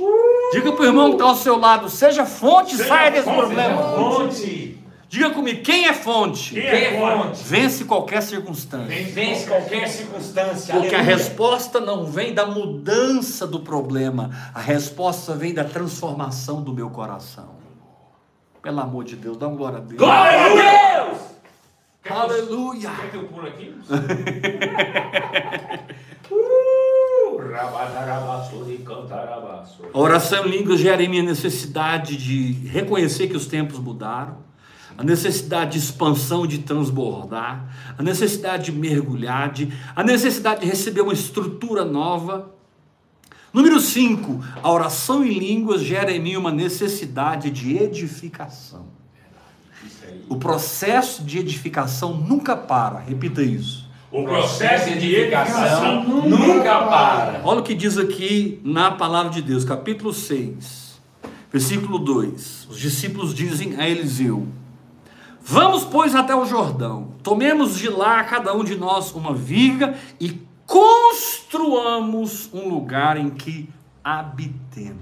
[0.55, 3.39] Diga para o irmão que está ao seu lado, seja fonte, Seja saia desse fonte,
[3.39, 3.83] problema.
[3.97, 4.79] Fonte.
[5.09, 6.55] Diga comigo, quem é fonte?
[6.55, 7.43] Quem Quem é fonte?
[7.45, 9.05] Vence qualquer circunstância.
[9.13, 10.75] Vence qualquer circunstância.
[10.75, 11.17] Porque a Aleluia.
[11.17, 17.55] resposta não vem da mudança do problema, a resposta vem da transformação do meu coração.
[18.63, 19.99] Pelo amor de Deus, dá uma glória a Deus.
[19.99, 20.49] Glória a
[21.05, 21.19] Deus!
[22.09, 22.91] Aleluia!
[22.91, 23.75] Quer que eu pulo aqui?
[26.31, 26.93] uh, rabadarabaço e
[27.41, 27.44] cantarabaço.
[29.93, 34.39] A oração em línguas gera em mim a necessidade de reconhecer que os tempos mudaram,
[34.99, 41.01] a necessidade de expansão, de transbordar, a necessidade de mergulhar, de, a necessidade de receber
[41.01, 42.53] uma estrutura nova.
[43.53, 48.87] Número 5, a oração em línguas gera em mim uma necessidade de edificação.
[50.29, 53.84] O processo de edificação nunca para, repita isso.
[54.15, 57.41] O processo de edificação nunca para.
[57.43, 61.01] Olha o que diz aqui na palavra de Deus, capítulo 6,
[61.51, 62.69] versículo 2.
[62.71, 64.47] Os discípulos dizem a Eliseu:
[65.43, 70.41] Vamos, pois, até o Jordão, tomemos de lá cada um de nós uma viga e
[70.65, 73.69] construamos um lugar em que
[74.05, 75.01] habitemos.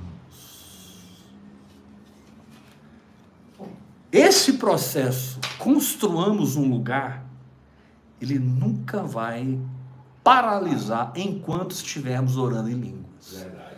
[4.11, 7.27] Esse processo, construamos um lugar,
[8.23, 9.59] ele nunca vai
[10.23, 13.33] paralisar enquanto estivermos orando em línguas.
[13.33, 13.73] Verdade.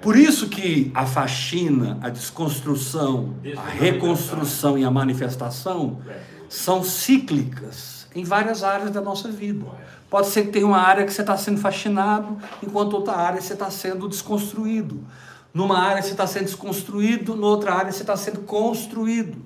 [0.00, 6.00] Por isso que a faxina, a desconstrução, a reconstrução e a manifestação
[6.48, 9.66] são cíclicas em várias áreas da nossa vida.
[10.08, 13.52] Pode ser que tenha uma área que você está sendo faxinado, enquanto outra área você
[13.52, 15.04] está sendo desconstruído.
[15.52, 19.38] Numa área você está sendo desconstruído, noutra área você está sendo construído.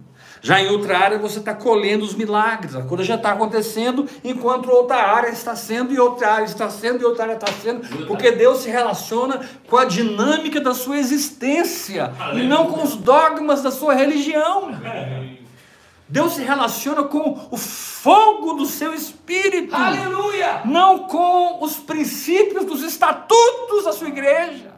[0.45, 4.71] Já em outra área você está colhendo os milagres, a coisa já está acontecendo, enquanto
[4.71, 8.31] outra área está sendo, e outra área está sendo, e outra área está sendo, porque
[8.31, 13.71] Deus se relaciona com a dinâmica da sua existência, e não com os dogmas da
[13.71, 14.79] sua religião.
[16.07, 20.61] Deus se relaciona com o fogo do seu espírito, Aleluia!
[20.67, 24.75] não com os princípios dos estatutos da sua igreja.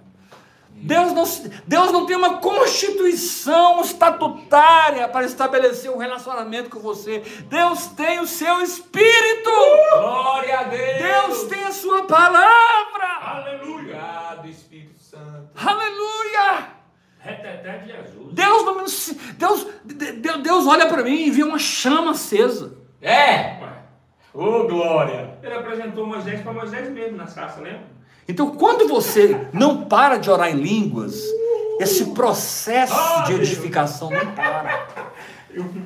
[0.86, 1.24] Deus não,
[1.66, 7.24] Deus não tem uma constituição estatutária para estabelecer um relacionamento com você.
[7.48, 9.50] Deus tem o seu espírito.
[9.90, 10.98] Glória a Deus!
[10.98, 13.06] Deus tem a sua palavra.
[13.20, 13.80] Aleluia.
[13.80, 15.50] Obrigado, Espírito Santo.
[15.56, 16.76] Aleluia.
[17.24, 18.32] De Jesus.
[18.32, 18.76] Deus, não,
[19.36, 22.78] Deus, Deus, Deus olha para mim e vê uma chama acesa.
[23.02, 23.56] É!
[24.32, 25.36] Ô, glória!
[25.42, 27.95] Ele apresentou Moisés para Moisés mesmo na sarça, lembra?
[28.28, 31.22] Então, quando você não para de orar em línguas,
[31.78, 34.86] esse processo de edificação não para.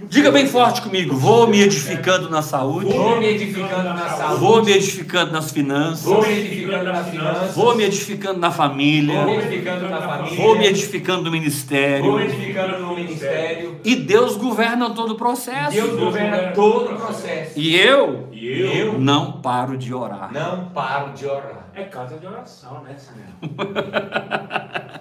[0.08, 4.40] Diga bem forte comigo: vou me edificando na saúde, Vou me edificando na saúde.
[4.40, 7.54] vou me edificando nas finanças, Vou me edificando nas finanças.
[7.54, 10.36] vou me edificando na família, Vou me edificando na família.
[10.36, 12.20] vou me edificando no Vou me ministério.
[12.20, 13.80] edificando no ministério.
[13.84, 15.70] E Deus governa todo o processo.
[15.72, 17.52] Deus governa todo o processo.
[17.58, 18.98] E eu E eu?
[18.98, 20.32] não paro de orar.
[20.32, 21.68] Não paro de orar.
[21.74, 23.28] É casa de oração, né, Samuel?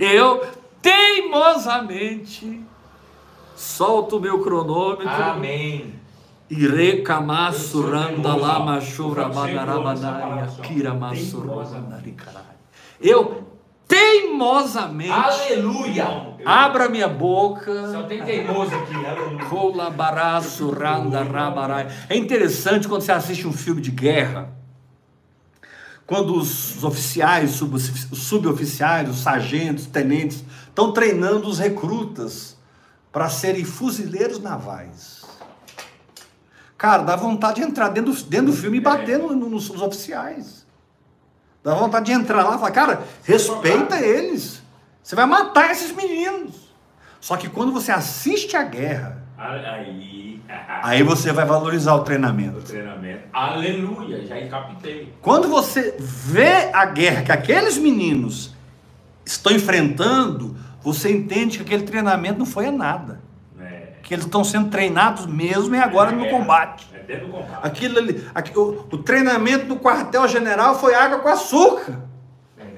[0.00, 0.42] Eu
[0.82, 2.60] teimosamente
[3.58, 5.08] solto o meu cronômetro.
[5.08, 5.94] Amém.
[7.90, 8.64] Randalá teimoso.
[8.64, 9.32] machura Eu
[11.38, 12.14] Teimosamente.
[13.00, 13.44] Eu
[13.86, 16.36] teimosamente Aleluia.
[16.44, 17.90] abra minha boca.
[17.90, 18.94] Só tem teimoso aqui.
[18.94, 19.44] Aleluia.
[22.08, 24.50] É interessante quando você assiste um filme de guerra,
[26.06, 27.60] quando os oficiais,
[28.12, 32.57] suboficiais, os sargentos, tenentes estão treinando os recrutas
[33.18, 35.24] para serem fuzileiros navais.
[36.76, 39.68] Cara, dá vontade de entrar dentro do, dentro do filme e bater no- no- nos,
[39.68, 40.64] nos oficiais.
[41.64, 44.62] Dá vontade de entrar lá e falar, cara, respeita eles.
[45.02, 46.70] Você vai matar esses meninos.
[47.20, 50.40] Só que quando você assiste a guerra, Aí.
[50.84, 52.60] Aí você vai valorizar o O treinamento.
[52.60, 53.22] treinamento.
[53.32, 55.12] Aleluia, já encapitei.
[55.20, 58.54] Quando você vê a guerra que aqueles meninos
[59.26, 63.20] estão enfrentando, você entende que aquele treinamento não foi a nada.
[63.60, 63.94] É.
[64.02, 66.88] que eles estão sendo treinados mesmo e agora no combate.
[66.94, 67.60] É dentro do combate.
[67.66, 72.06] Aquilo ali, aqui- o, o treinamento do quartel-general foi água com açúcar.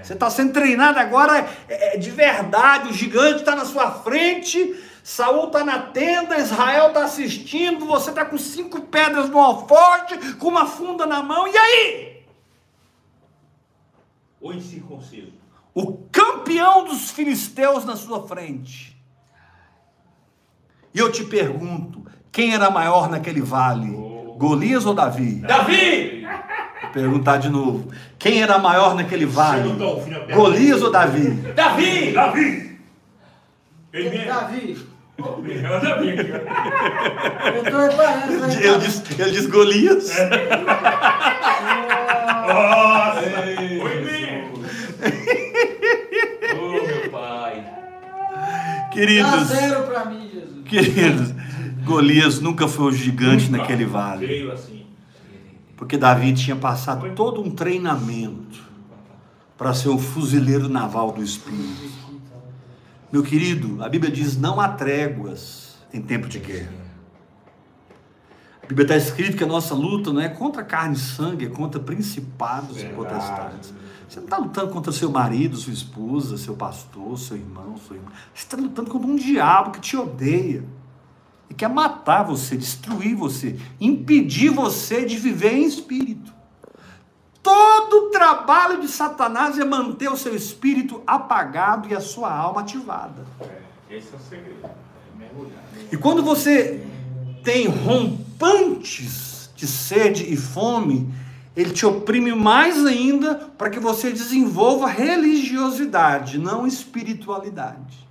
[0.03, 2.89] Você está sendo treinado agora é, é de verdade.
[2.89, 4.75] O gigante está na sua frente.
[5.05, 7.85] Saul está na tenda, Israel está assistindo.
[7.87, 11.47] Você está com cinco pedras no alforje, com uma funda na mão.
[11.47, 12.23] E aí?
[14.41, 15.33] Ou incircunciso.
[15.75, 18.97] O campeão dos filisteus na sua frente.
[20.95, 23.89] E eu te pergunto: quem era maior naquele vale?
[24.37, 25.37] Golias ou Davi?
[25.37, 26.27] Davi!
[26.83, 29.71] Vou perguntar de novo: quem era maior naquele vale?
[30.35, 31.31] Golias ou Davi?
[31.55, 32.13] Davi!
[32.13, 32.79] Davi!
[33.93, 34.25] Ele.
[34.25, 34.91] Davi,
[38.63, 40.11] É eu diz Golias.
[42.47, 43.21] Nossa!
[43.61, 44.65] Ei, Foi mesmo.
[46.59, 47.65] Oh, meu pai.
[48.90, 50.69] Dá Queridos, zero pra mim, Jesus.
[50.69, 51.35] queridos,
[51.85, 54.27] Golias nunca foi o gigante Nunca naquele vale.
[54.27, 54.85] Veio assim.
[55.77, 58.63] Porque Davi tinha passado todo um treinamento
[59.57, 61.91] para ser o fuzileiro naval do Espírito.
[63.11, 66.73] Meu querido, a Bíblia diz: não há tréguas em tempo de guerra.
[68.63, 71.49] A Bíblia está escrito que a nossa luta não é contra carne e sangue, é
[71.49, 72.95] contra principados e Verdade.
[72.97, 73.75] potestades.
[74.11, 78.11] Você não está lutando contra seu marido, sua esposa, seu pastor, seu irmão, sua irmã.
[78.35, 80.65] Você está lutando contra um diabo que te odeia
[81.49, 86.33] e quer matar você, destruir você, impedir você de viver em espírito.
[87.41, 92.63] Todo o trabalho de Satanás é manter o seu espírito apagado e a sua alma
[92.63, 93.25] ativada.
[93.41, 94.67] É, esse é o segredo.
[94.67, 95.95] É.
[95.95, 96.85] E quando você
[97.45, 101.15] tem rompantes de sede e fome,
[101.57, 108.09] ele te oprime mais ainda para que você desenvolva religiosidade, não espiritualidade.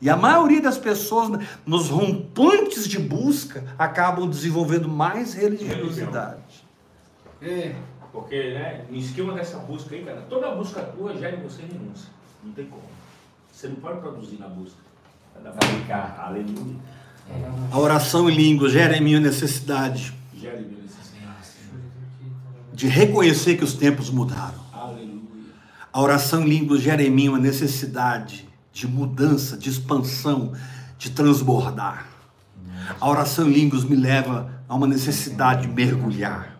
[0.00, 6.64] E a maioria das pessoas, nos rompantes de busca, acabam desenvolvendo mais religiosidade.
[7.42, 7.74] É,
[8.12, 12.08] Porque, né, no esquema dessa busca aí, cara, toda busca tua gera em você renúncia.
[12.44, 12.82] Não tem como.
[13.52, 14.78] Você não pode produzir na busca.
[16.18, 16.76] Aleluia.
[17.70, 20.87] A oração em línguas gera em mim a necessidade Gera em mim necessidade.
[22.78, 24.60] De reconhecer que os tempos mudaram.
[24.72, 25.20] Aleluia.
[25.92, 30.52] A oração em línguas gera em mim uma necessidade de mudança, de expansão,
[30.96, 32.06] de transbordar.
[33.00, 36.56] A oração em línguas me leva a uma necessidade de mergulhar.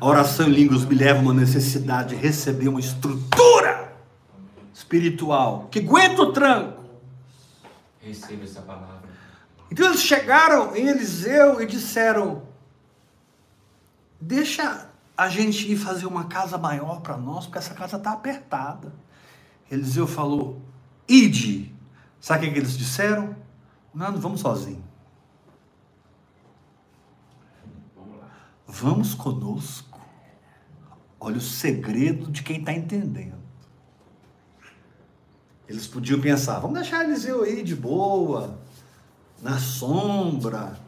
[0.00, 3.92] A oração em línguas me leva a uma necessidade de receber uma estrutura
[4.72, 6.84] espiritual que aguenta o tranco.
[8.00, 9.02] Receba essa palavra.
[9.68, 12.42] Então eles chegaram em Eliseu e disseram:
[14.20, 14.85] Deixa
[15.16, 18.92] a gente ir fazer uma casa maior para nós, porque essa casa está apertada.
[19.70, 20.60] Eliseu falou:
[21.08, 21.74] Ide.
[22.20, 23.36] Sabe o que eles disseram?
[23.94, 24.82] Não, não vamos sozinhos.
[27.96, 28.28] Lá.
[28.66, 30.00] Vamos conosco.
[31.20, 33.36] Olha o segredo de quem está entendendo.
[35.68, 38.58] Eles podiam pensar, vamos deixar Eliseu aí de boa,
[39.42, 40.78] na sombra.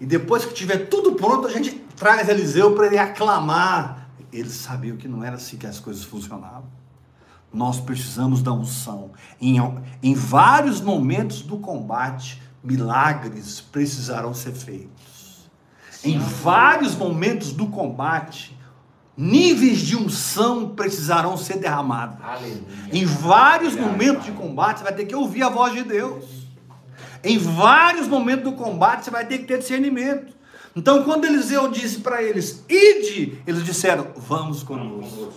[0.00, 4.08] E depois que tiver tudo pronto, a gente traz Eliseu para ele aclamar.
[4.32, 6.64] Eles sabiam que não era assim que as coisas funcionavam.
[7.52, 9.10] Nós precisamos da unção.
[9.40, 9.56] Em,
[10.02, 15.50] em vários momentos do combate, milagres precisarão ser feitos.
[16.02, 18.58] Em vários momentos do combate,
[19.14, 22.16] níveis de unção precisarão ser derramados.
[22.22, 22.62] Aleluia.
[22.90, 26.24] Em vários Obrigado, momentos de combate, você vai ter que ouvir a voz de Deus.
[27.22, 30.39] Em vários momentos do combate, você vai ter que ter discernimento.
[30.74, 35.32] Então, quando Eliseu disse para eles, ide, eles disseram, vamos conosco.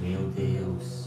[0.00, 1.06] Meu Deus.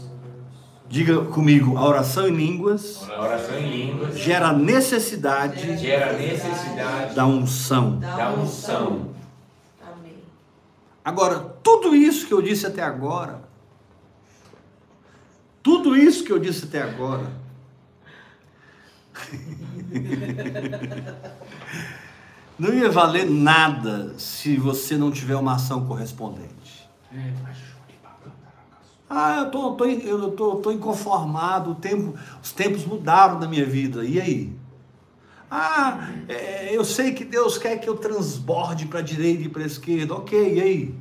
[0.88, 7.24] Diga comigo, a oração em línguas A oração em línguas gera necessidade gera necessidade da
[7.24, 8.00] unção.
[8.00, 9.14] da unção.
[9.80, 10.16] Amém.
[11.04, 13.40] Agora, tudo isso que eu disse até agora,
[15.62, 17.30] tudo isso que eu disse até agora,
[22.60, 26.88] não ia valer nada se você não tiver uma ação correspondente.
[29.08, 34.04] Ah, eu tô, tô, eu tô, tô inconformado, tempo, os tempos mudaram na minha vida,
[34.04, 34.52] e aí?
[35.50, 39.62] Ah, é, eu sei que Deus quer que eu transborde para a direita e para
[39.62, 40.94] a esquerda, ok, e aí?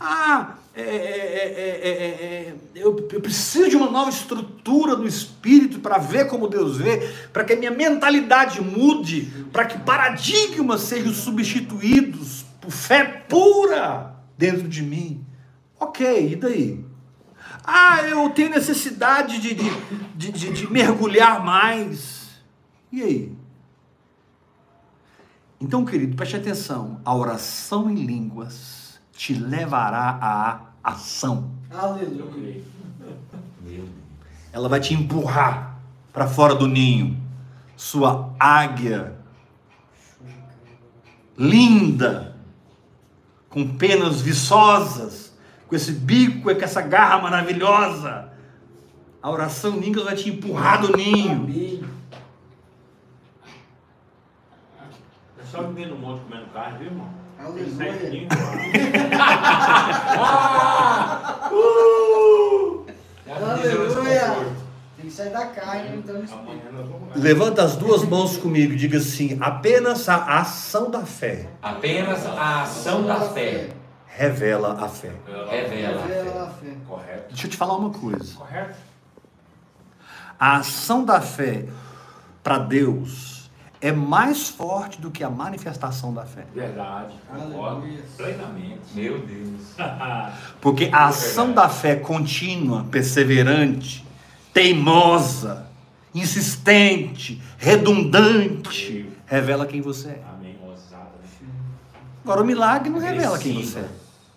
[0.00, 2.06] Ah, é, é, é, é,
[2.52, 6.98] é, eu, eu preciso de uma nova estrutura no espírito para ver como Deus vê,
[7.32, 9.22] para que a minha mentalidade mude,
[9.52, 15.24] para que paradigmas sejam substituídos por fé pura dentro de mim.
[15.80, 16.84] Ok, e daí?
[17.64, 19.70] Ah, eu tenho necessidade de, de,
[20.14, 22.28] de, de- de mergulhar mais.
[22.92, 23.32] E aí?
[25.60, 27.00] Então, querido, preste atenção.
[27.04, 28.77] A oração em línguas
[29.18, 30.60] te levará à
[30.92, 31.50] ação.
[31.68, 32.30] Eu Aleluia.
[32.32, 32.64] creio.
[33.00, 33.16] Meu
[33.62, 33.88] Deus.
[34.52, 35.76] Ela vai te empurrar
[36.12, 37.20] para fora do ninho.
[37.76, 39.16] Sua águia
[41.36, 42.36] linda,
[43.48, 48.32] com penas viçosas, com esse bico, com essa garra maravilhosa.
[49.20, 51.32] A oração línguas vai te empurrar do ninho.
[51.32, 51.84] Amém.
[55.40, 57.27] É só viver no monte comendo carne, viu, irmão?
[57.38, 57.64] Aleluia.
[57.64, 58.28] Tem certinho,
[61.50, 62.84] Uh!
[63.30, 64.34] Aleluia.
[64.96, 66.20] Tem que sair da carne lá.
[67.14, 72.62] Levanta as duas mãos comigo e diga assim: apenas a ação da fé Apenas a
[72.62, 73.68] ação da fé
[74.06, 75.12] revela a fé.
[75.26, 76.10] revela a fé.
[76.10, 76.66] Revela a fé.
[76.86, 77.24] Correto.
[77.28, 78.34] Deixa eu te falar uma coisa.
[78.34, 78.74] Correto?
[80.38, 81.64] A ação da fé
[82.42, 83.37] para Deus
[83.80, 86.44] é mais forte do que a manifestação da fé.
[86.54, 87.14] Verdade.
[87.28, 88.04] Concordo Aleluia.
[88.16, 88.80] plenamente.
[88.94, 89.60] Meu Deus.
[90.60, 94.04] Porque a ação da fé contínua, perseverante,
[94.52, 95.66] teimosa,
[96.14, 100.22] insistente, redundante, revela quem você é.
[102.24, 103.88] Agora, o milagre não revela quem você é.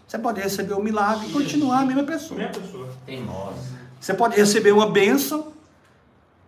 [0.08, 2.39] Você pode receber o milagre e continuar a mesma pessoa.
[3.06, 3.82] Teimosa.
[4.00, 5.52] Você pode receber uma bênção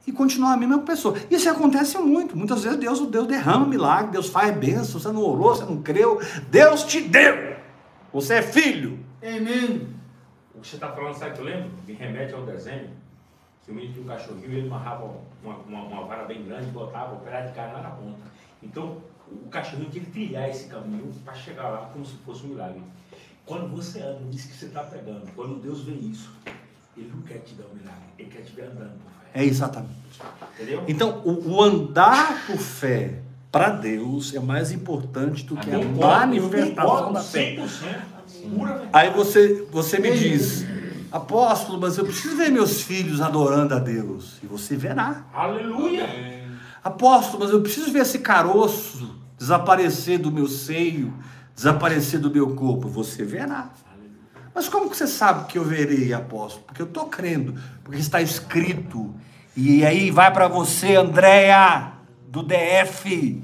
[0.06, 1.16] e continuar a mesma pessoa.
[1.32, 2.38] Isso acontece muito.
[2.38, 6.20] Muitas vezes Deus, Deus derrama milagre, Deus faz bênção, você não orou, você não creu.
[6.50, 7.56] Deus te deu.
[8.12, 9.00] Você é filho.
[9.22, 9.88] Amém.
[10.54, 11.72] O que você está falando, sabe o que eu lembro?
[11.88, 12.90] Me remete ao desenho.
[13.64, 15.10] Que o menino tinha um cachorrinho, ele amarrava
[15.42, 18.20] uma, uma, uma vara bem grande, botava o pedaço de carne lá na ponta.
[18.62, 18.98] Então,
[19.32, 22.82] o cachorrinho tinha que trilhar esse caminho para chegar lá como se fosse um milagre.
[23.46, 26.34] Quando você anda nisso que você está pegando, quando Deus vê isso,
[26.98, 29.23] Ele não quer te dar um milagre, Ele quer te ver andando por.
[29.34, 29.92] É exatamente.
[30.56, 30.84] Entendeu?
[30.88, 33.20] Então, o, o andar por fé
[33.52, 35.94] para Deus é mais importante do que a Amém.
[35.94, 37.56] manifestação da fé.
[37.56, 38.14] 100%.
[38.56, 38.90] Pura verdade.
[38.94, 40.66] Aí você, você me diz,
[41.12, 44.38] apóstolo, mas eu preciso ver meus filhos adorando a Deus.
[44.44, 45.26] E você verá.
[45.34, 46.08] Aleluia.
[46.84, 51.14] Apóstolo, mas eu preciso ver esse caroço desaparecer do meu seio,
[51.56, 52.88] desaparecer do meu corpo.
[52.90, 53.70] Você verá.
[54.54, 56.66] Mas como que você sabe que eu verei, apóstolo?
[56.66, 59.14] Porque eu estou crendo, porque está escrito.
[59.56, 61.94] E aí vai para você, Andréia,
[62.28, 63.44] do DF.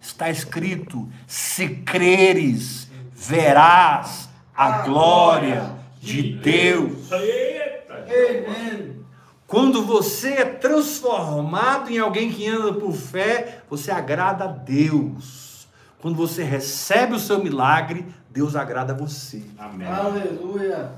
[0.00, 7.10] Está escrito: se creres, verás a glória de Deus.
[7.12, 9.00] Eita.
[9.46, 15.66] Quando você é transformado em alguém que anda por fé, você agrada a Deus.
[16.00, 19.42] Quando você recebe o seu milagre, Deus agrada a você.
[19.58, 19.86] Amém.
[19.86, 20.92] Aleluia.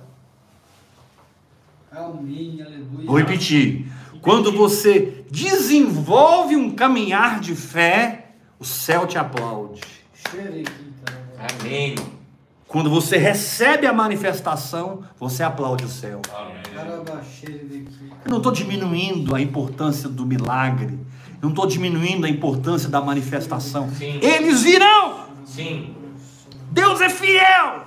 [1.91, 2.61] Amém.
[2.61, 3.07] Aleluia.
[3.07, 3.91] Vou repetir.
[4.21, 9.81] Quando você desenvolve um caminhar de fé, o céu te aplaude.
[10.15, 11.13] Xerequita.
[11.61, 11.95] Amém.
[12.69, 16.21] Quando você recebe a manifestação, você aplaude o céu.
[16.75, 17.91] Carabaxerequita.
[18.25, 20.99] Eu não estou diminuindo a importância do milagre.
[21.35, 23.91] Eu não estou diminuindo a importância da manifestação.
[23.91, 24.21] Sim.
[24.23, 25.27] Eles virão.
[25.45, 25.95] Sim.
[26.73, 27.87] Deus é fiel.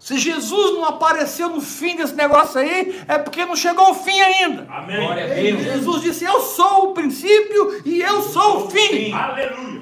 [0.00, 4.18] Se Jesus não apareceu no fim desse negócio aí, é porque não chegou ao fim
[4.20, 4.66] ainda.
[4.68, 4.96] Amém.
[4.96, 5.62] Glória a Deus.
[5.62, 9.12] Jesus disse: Eu sou o princípio e eu sou o fim.
[9.12, 9.79] Aleluia.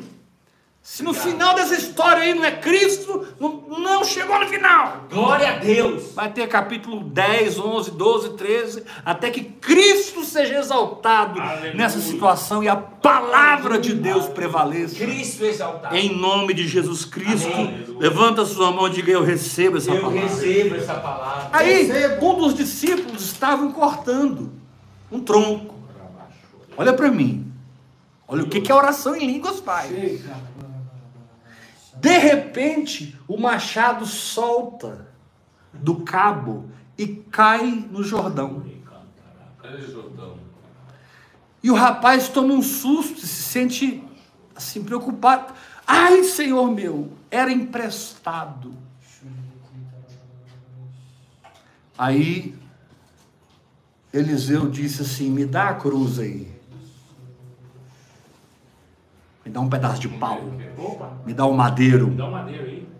[0.90, 5.04] Se no final dessa história aí não é Cristo, não, não chegou no final.
[5.10, 6.14] Glória a Deus.
[6.14, 11.74] Vai ter capítulo 10, 11, 12, 13, até que Cristo seja exaltado Aleluia.
[11.74, 14.96] nessa situação e a palavra de Deus prevaleça.
[14.96, 15.94] Cristo exaltado.
[15.94, 17.84] Em nome de Jesus Cristo, Amém.
[17.98, 20.20] levanta sua mão e diga: Eu recebo essa Eu palavra.
[20.22, 21.50] recebo essa palavra.
[21.52, 21.86] Aí,
[22.18, 24.50] um dos discípulos estavam cortando
[25.12, 25.74] um tronco.
[26.78, 27.44] Olha para mim.
[28.26, 29.90] Olha o que, que a oração em línguas faz.
[29.90, 30.57] Chega.
[32.00, 35.08] De repente, o machado solta
[35.72, 38.64] do cabo e cai no Jordão.
[41.62, 44.02] E o rapaz toma um susto, se sente
[44.54, 45.52] assim preocupado.
[45.86, 48.74] Ai, Senhor meu, era emprestado.
[51.96, 52.54] Aí
[54.12, 56.56] Eliseu disse assim: Me dá a cruz aí.
[59.44, 60.40] Me dá um pedaço de pau.
[61.26, 62.08] Me dá um madeiro.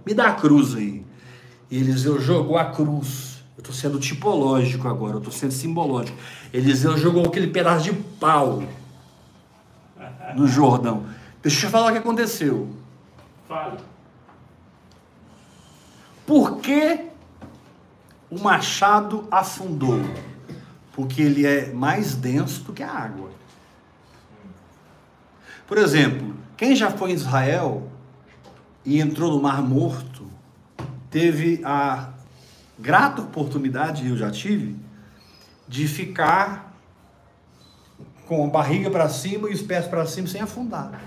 [0.05, 1.07] Me dá a cruz aí.
[1.71, 3.45] E Eliseu jogou a cruz.
[3.57, 6.17] Eu estou sendo tipológico agora, eu estou sendo simbológico.
[6.53, 8.63] Eliseu jogou aquele pedaço de pau
[10.35, 11.07] no Jordão.
[11.43, 12.69] Deixa eu falar o que aconteceu.
[13.47, 13.79] Fale.
[16.27, 17.07] Por que
[18.31, 20.01] o machado afundou?
[20.93, 23.31] Porque ele é mais denso do que a água.
[25.67, 27.89] Por exemplo, quem já foi em Israel
[28.85, 30.27] e entrou no Mar Morto,
[31.09, 32.11] teve a
[32.77, 34.77] grata oportunidade, eu já tive,
[35.69, 36.75] de ficar
[38.27, 41.01] com a barriga para cima e os pés para cima sem afundar.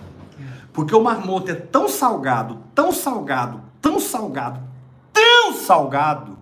[0.72, 4.62] Porque o Mar Morto é tão salgado, tão salgado, tão salgado,
[5.12, 6.40] tão salgado,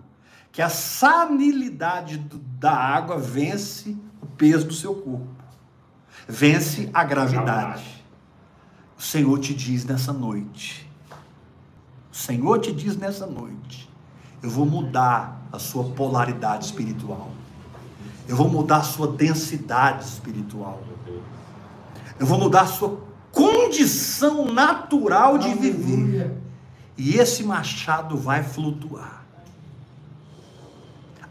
[0.52, 2.18] que a sanilidade
[2.60, 5.26] da água vence o peso do seu corpo,
[6.28, 7.99] vence a gravidade.
[9.00, 10.86] O Senhor te diz nessa noite,
[12.12, 13.88] o Senhor te diz nessa noite,
[14.42, 17.30] eu vou mudar a sua polaridade espiritual,
[18.28, 20.82] eu vou mudar a sua densidade espiritual,
[22.18, 23.00] eu vou mudar a sua
[23.32, 26.36] condição natural de viver.
[26.94, 29.19] E esse machado vai flutuar.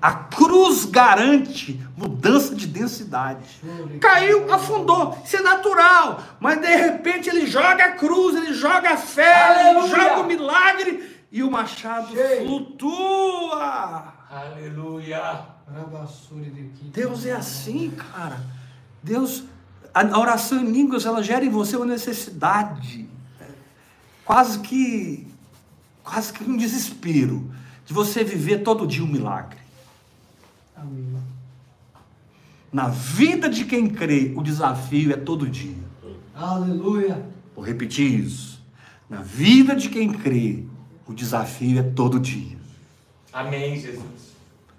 [0.02, 3.60] A cruz garante mudança de densidade.
[4.00, 5.18] Caiu, afundou.
[5.26, 6.24] Isso é natural.
[6.40, 9.96] Mas de repente ele joga a cruz, ele joga a fé, ele Aleluia.
[9.96, 12.46] joga o milagre e o machado Cheio.
[12.48, 14.14] flutua.
[14.30, 15.46] Aleluia.
[16.94, 18.42] Deus é assim, cara.
[19.04, 19.44] Deus,
[19.94, 23.08] a oração em línguas, ela gera em você uma necessidade,
[23.40, 23.46] é,
[24.26, 25.28] quase que,
[26.04, 27.52] quase que um desespero,
[27.86, 29.60] de você viver todo dia um milagre.
[30.82, 31.18] Amém.
[32.72, 35.76] Na vida de quem crê, o desafio é todo dia.
[36.34, 37.26] Aleluia.
[37.56, 38.64] Vou repetir isso.
[39.10, 40.64] Na vida de quem crê,
[41.08, 42.58] o desafio é todo dia.
[43.34, 44.30] Amém, Jesus.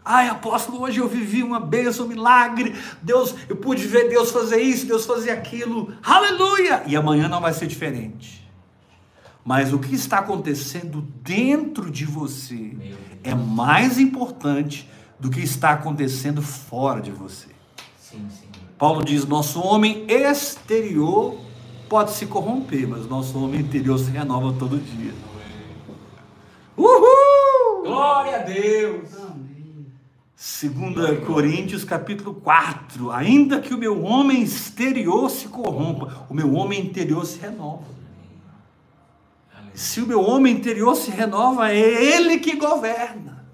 [0.05, 2.75] Ai, apóstolo, hoje eu vivi uma bênção, um milagre.
[3.03, 5.93] Deus, eu pude ver Deus fazer isso, Deus fazer aquilo.
[6.03, 6.83] Aleluia!
[6.87, 8.49] E amanhã não vai ser diferente.
[9.45, 12.77] Mas o que está acontecendo dentro de você
[13.23, 14.89] é mais importante
[15.21, 17.49] do que está acontecendo fora de você.
[17.99, 18.49] Sim, sim.
[18.79, 21.39] Paulo diz: nosso homem exterior
[21.89, 25.13] pode se corromper, mas nosso homem interior se renova todo dia.
[26.77, 27.83] Uhul!
[27.83, 29.11] Glória a Deus.
[29.17, 29.87] Amém.
[30.95, 33.11] 2 Coríntios capítulo 4.
[33.11, 37.85] Ainda que o meu homem exterior se corrompa, o meu homem interior se renova.
[39.75, 43.45] Se o meu homem interior se renova, é ele que governa.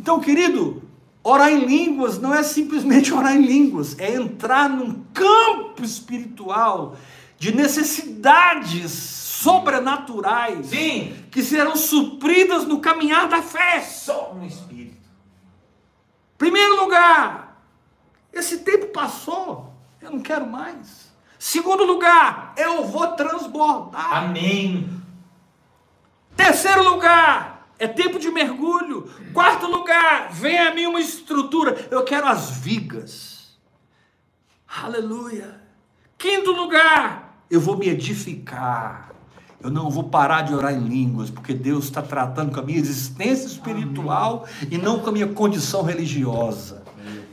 [0.00, 0.82] Então, querido,
[1.24, 6.96] orar em línguas não é simplesmente orar em línguas, é entrar num campo espiritual
[7.38, 11.14] de necessidades sobrenaturais Sim.
[11.30, 13.80] que serão supridas no caminhar da fé.
[13.80, 14.94] Só no Espírito.
[16.38, 17.60] Primeiro lugar,
[18.32, 21.12] esse tempo passou, eu não quero mais.
[21.38, 24.24] Segundo lugar, eu vou transbordar.
[24.24, 24.88] Amém.
[26.36, 29.08] Terceiro lugar, é tempo de mergulho.
[29.32, 33.56] Quarto lugar, vem a mim uma estrutura, eu quero as vigas.
[34.82, 35.60] Aleluia.
[36.18, 39.12] Quinto lugar, eu vou me edificar.
[39.62, 42.78] Eu não vou parar de orar em línguas, porque Deus está tratando com a minha
[42.78, 46.82] existência espiritual e não com a minha condição religiosa.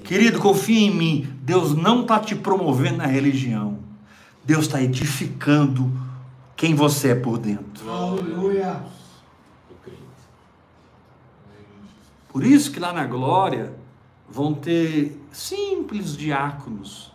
[0.03, 1.33] Querido, confia em mim.
[1.41, 3.79] Deus não está te promovendo na religião.
[4.43, 5.91] Deus está edificando
[6.55, 7.89] quem você é por dentro.
[7.89, 8.81] Aleluia.
[9.69, 9.99] Eu creio.
[12.31, 13.73] Por isso que lá na glória
[14.29, 17.11] vão ter simples diáconos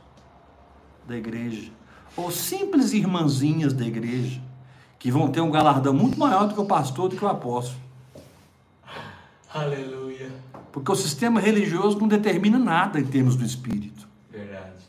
[1.08, 1.72] da igreja,
[2.14, 4.42] ou simples irmãzinhas da igreja,
[4.98, 7.80] que vão ter um galardão muito maior do que o pastor, do que o apóstolo.
[9.54, 10.30] Aleluia.
[10.70, 14.06] Porque o sistema religioso não determina nada em termos do espírito.
[14.30, 14.84] Verdade.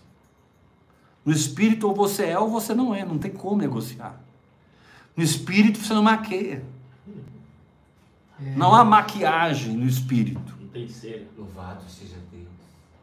[1.23, 4.19] No espírito, ou você é ou você não é, não tem como negociar.
[5.15, 6.65] No espírito, você não maqueia.
[8.39, 10.53] Não há maquiagem no espírito.
[10.61, 11.23] Não tem cera.
[11.37, 12.45] Louvado seja Deus.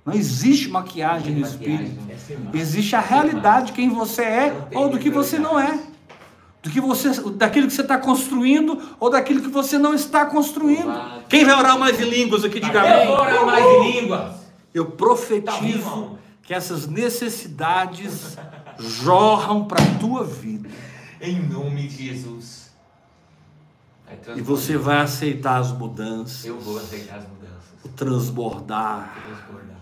[0.06, 2.02] Não existe maquiagem no Não maquiagem, espírito.
[2.06, 2.14] não.
[2.14, 2.50] É semana.
[2.56, 5.78] Existe a realidade de quem você é ou do que você não é.
[6.62, 10.86] Do que você, daquilo que você está construindo ou daquilo que você não está construindo.
[10.86, 11.24] Louvado.
[11.28, 13.06] Quem vai orar mais em línguas aqui, diga Eu amém.
[13.06, 14.34] vou orar mais em línguas.
[14.72, 16.18] Eu Tá profetizo irmão.
[16.42, 18.36] que essas necessidades
[18.78, 20.68] jorram para a tua vida.
[21.20, 22.63] Em nome de Jesus.
[24.12, 24.44] E transbordar.
[24.44, 27.84] você vai aceitar as mudanças, Eu vou aceitar as mudanças.
[27.84, 29.74] o transbordar, Transbordar.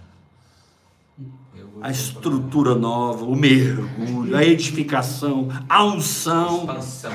[1.55, 7.13] Eu vou a estrutura nova, o mergulho, a edificação, a unção, Expansão.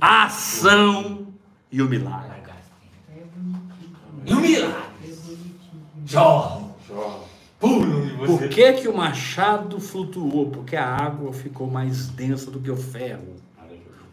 [0.00, 1.26] a ação
[1.70, 2.42] e o milagre.
[4.26, 4.84] E o milagre.
[7.62, 8.38] Em você.
[8.38, 10.50] Por que, que o machado flutuou?
[10.50, 13.34] Porque a água ficou mais densa do que o ferro.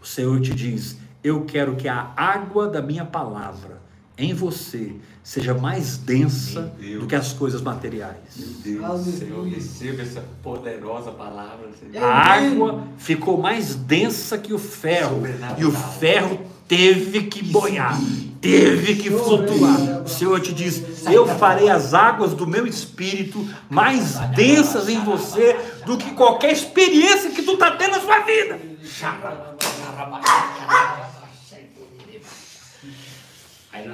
[0.01, 3.81] O Senhor te diz: Eu quero que a água da minha palavra
[4.17, 4.93] em você
[5.23, 7.01] seja mais densa Meu Deus.
[7.01, 8.17] do que as coisas materiais.
[8.63, 9.17] Deus, Aleluia.
[9.17, 12.03] Senhor, receba essa poderosa palavra, Senhor.
[12.03, 15.21] A água ficou mais densa que o ferro.
[15.57, 17.99] E o ferro teve que boiar,
[18.39, 20.03] teve que flutuar.
[20.03, 25.55] O Senhor te diz: Eu farei as águas do meu espírito mais densas em você
[25.85, 28.59] do que qualquer experiência que tu está tendo na sua vida.
[29.03, 30.90] Aí na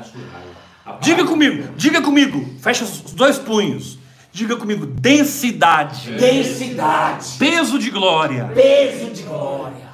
[0.04, 0.68] sua raiva.
[0.86, 3.98] A Diga comigo, diga comigo, fecha os dois punhos.
[4.32, 8.52] Diga comigo, densidade, Densidade, peso de glória.
[8.54, 9.88] peso de glória.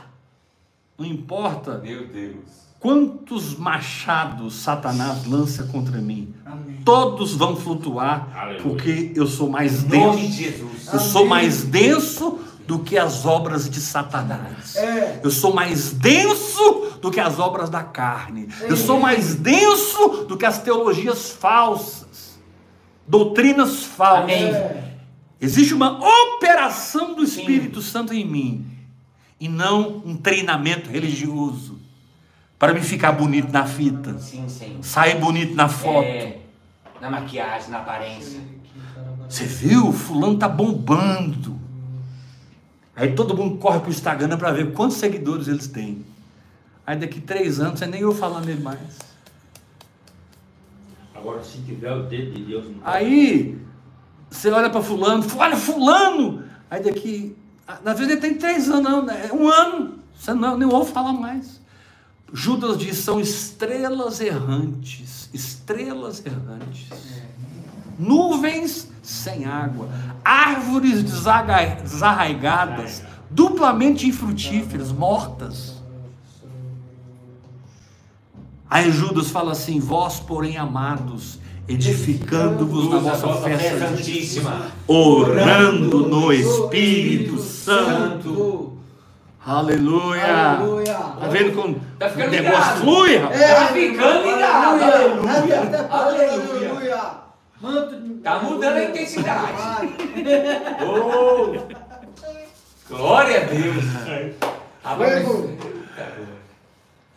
[0.97, 2.35] Não importa Meu Deus.
[2.79, 6.79] quantos machados Satanás lança contra mim, Amém.
[6.83, 8.61] todos vão flutuar, Aleluia.
[8.63, 10.57] porque eu sou mais Em nome de denso.
[10.59, 10.93] Jesus.
[10.93, 14.75] Eu sou mais denso do que as obras de Satanás.
[14.75, 15.19] É.
[15.23, 18.47] Eu sou mais denso do que as obras da carne.
[18.61, 22.39] Eu sou mais denso do que as teologias falsas,
[23.07, 24.31] doutrinas falsas.
[24.31, 24.93] É.
[25.41, 28.65] Existe uma operação do Espírito Santo em mim
[29.39, 31.81] e não um treinamento religioso
[32.57, 34.77] para me ficar bonito na fita, Sim, sim.
[34.81, 36.05] sair bonito na foto.
[36.05, 36.37] É,
[37.01, 38.39] na maquiagem, na aparência.
[39.27, 39.91] Você viu?
[39.91, 41.52] Fulano tá bombando.
[42.95, 46.05] Aí todo mundo corre pro Instagram para ver quantos seguidores eles têm.
[46.85, 48.99] Aí daqui três anos você nem ouve falar nele mais.
[51.15, 53.57] Agora, se tiver o dedo de Deus no Aí
[54.29, 56.43] você olha para fulano, olha fulano.
[56.69, 57.35] Aí daqui,
[57.67, 59.29] na verdade ele tem três anos, não, né?
[59.31, 61.61] um ano, você não, nem ouve falar mais.
[62.33, 66.89] Judas diz, são estrelas errantes, estrelas errantes.
[67.97, 69.87] Nuvens sem água,
[70.23, 75.73] árvores desarraigadas, duplamente infrutíferas, mortas.
[78.69, 84.67] Aí Judas fala assim: Vós, porém, amados, edificando-vos na vossa fé festa santíssima.
[84.87, 88.71] orando no Espírito Santo.
[89.45, 90.51] Aleluia!
[90.57, 90.93] Aleluia.
[90.93, 92.81] Tá vendo como Tá o ficando negócio ligado.
[92.81, 93.17] flui?
[93.17, 93.41] rapaz?
[93.41, 94.83] Tá ficando ligado.
[94.83, 95.33] Aleluia.
[95.33, 95.87] Aleluia.
[95.91, 96.71] Aleluia.
[96.71, 97.11] Aleluia.
[97.61, 99.51] Manto Tá mudando a intensidade.
[100.81, 101.53] Oh,
[102.89, 103.83] glória a Deus.
[104.81, 105.27] Rapaz,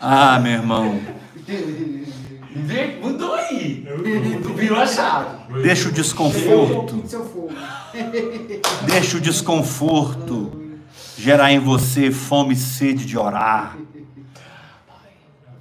[0.01, 1.01] Ah, meu irmão,
[3.01, 3.87] mudou aí.
[4.57, 5.63] Virou a chave.
[5.63, 7.05] deixa o desconforto,
[8.83, 10.63] deixa o desconforto
[11.17, 13.77] gerar em você fome e sede de orar.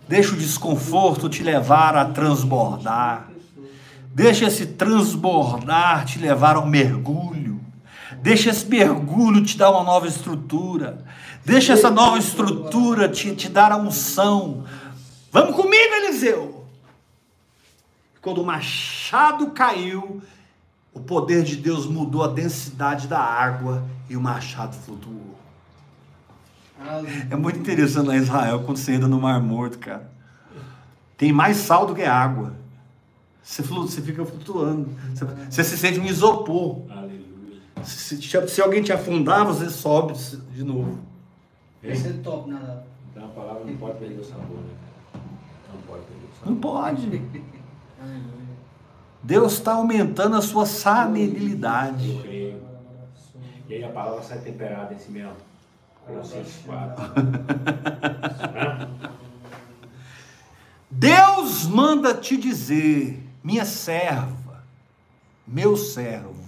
[0.07, 3.34] Deixa o desconforto te levar a transbordar.
[4.15, 7.59] Deixa esse transbordar te levar ao mergulho.
[8.21, 11.03] Deixa esse mergulho te dar uma nova estrutura.
[11.43, 14.63] Deixa essa nova estrutura te, te dar a unção.
[15.33, 16.65] Vamos comigo, Eliseu.
[18.21, 20.21] Quando o machado caiu,
[20.93, 25.37] o poder de Deus mudou a densidade da água e o machado flutuou.
[27.29, 30.09] É muito interessante lá em Israel quando você entra no Mar Morto, cara.
[31.17, 32.63] Tem mais sal do que água.
[33.45, 34.89] Você, você fica flutuando.
[35.13, 36.81] Você, você se sente um isopor.
[36.89, 37.61] Aleluia.
[37.83, 40.13] Se, se- se alguém te afundar, você sobe
[40.51, 40.97] de novo.
[41.83, 42.83] Esse é top, nada.
[43.11, 44.73] Então a palavra não pode perder o sabor, né?
[45.71, 46.49] Não pode perder o sabor.
[46.51, 47.21] Não pode.
[49.21, 50.65] Deus está aumentando a sua
[52.23, 52.61] creio.
[53.69, 55.33] E aí a palavra sai temperada em si mesmo.
[56.07, 57.03] Colossenses 4.
[57.03, 58.89] Hã?
[60.89, 64.63] Deus manda te dizer, minha serva,
[65.47, 66.43] meu servo,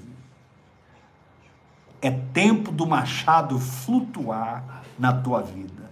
[2.01, 5.89] é tempo do machado flutuar na tua vida.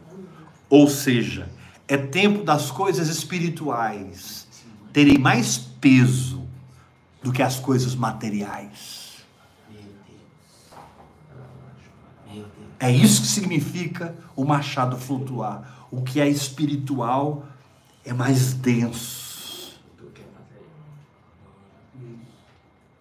[0.69, 1.49] Ou seja,
[1.87, 4.47] é tempo das coisas espirituais
[4.91, 6.43] terem mais peso
[7.21, 9.05] do que as coisas materiais.
[12.79, 15.87] É isso que significa o machado flutuar.
[15.91, 17.45] O que é espiritual
[18.03, 20.75] é mais denso Do que material.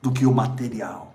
[0.05, 1.15] Do que o material.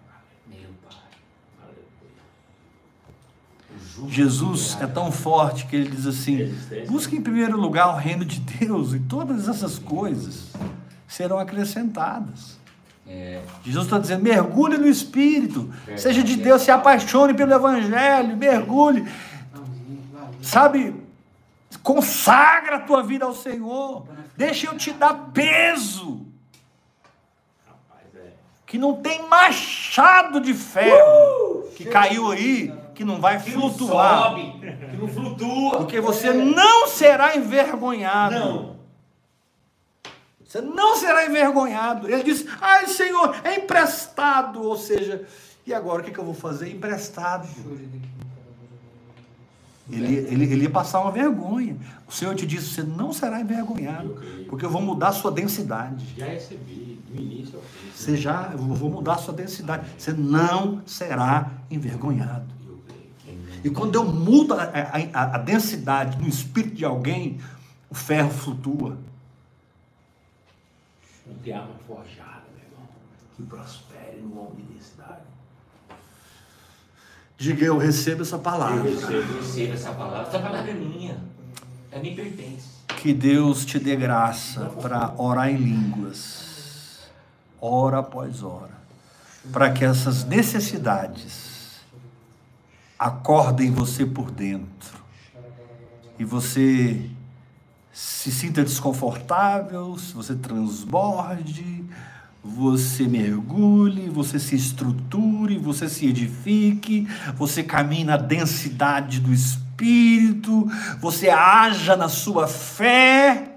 [4.07, 8.39] Jesus é tão forte que ele diz assim: busque em primeiro lugar o reino de
[8.39, 10.53] Deus e todas essas coisas
[11.07, 12.57] serão acrescentadas.
[13.05, 19.05] É, Jesus está dizendo: mergulhe no Espírito, seja de Deus, se apaixone pelo Evangelho, mergulhe,
[20.41, 20.95] sabe?
[21.83, 26.28] Consagra a tua vida ao Senhor, deixa eu te dar peso, é.
[28.69, 34.29] Que não tem machado de ferro que caiu aí, que não vai que não flutuar.
[34.29, 34.59] sobe,
[34.91, 35.77] que não flutua.
[35.77, 38.35] Porque você não será envergonhado.
[38.35, 38.75] Não.
[40.45, 42.07] Você não será envergonhado.
[42.07, 44.61] Ele diz: Ai, Senhor, é emprestado.
[44.61, 45.25] Ou seja,
[45.65, 46.69] e agora o que, que eu vou fazer?
[46.71, 47.47] Emprestado.
[49.91, 51.75] Ele, ele, ele ia passar uma vergonha.
[52.07, 56.05] O Senhor te disse: Você não será envergonhado, porque eu vou mudar a sua densidade.
[56.15, 56.88] Já recebi,
[57.19, 57.59] início.
[57.95, 59.87] Você já, eu vou mudar a sua densidade.
[59.97, 62.45] Você não será envergonhado.
[63.63, 67.39] E quando eu mudo a, a- a densidade no espírito de alguém,
[67.89, 68.97] o ferro flutua.
[71.27, 72.87] Não tem arma forjada, meu irmão,
[73.35, 75.21] que prospere no homem de densidade.
[77.37, 78.77] Diga eu recebo essa palavra.
[78.89, 79.33] Eu recebo.
[79.39, 80.21] Recebo essa palavra.
[80.27, 81.17] Essa palavra é minha.
[81.91, 82.79] É me pertence.
[82.97, 86.48] Que Deus te dê graça para orar em línguas,
[87.61, 88.77] hora após hora,
[89.51, 91.79] para que essas necessidades
[92.97, 94.99] acordem você por dentro
[96.17, 97.09] e você
[97.93, 101.85] se sinta desconfortável, se você transborde,
[102.43, 111.29] você mergulhe, você se estruture, você se edifique, você caminhe na densidade do Espírito, você
[111.29, 113.55] haja na sua fé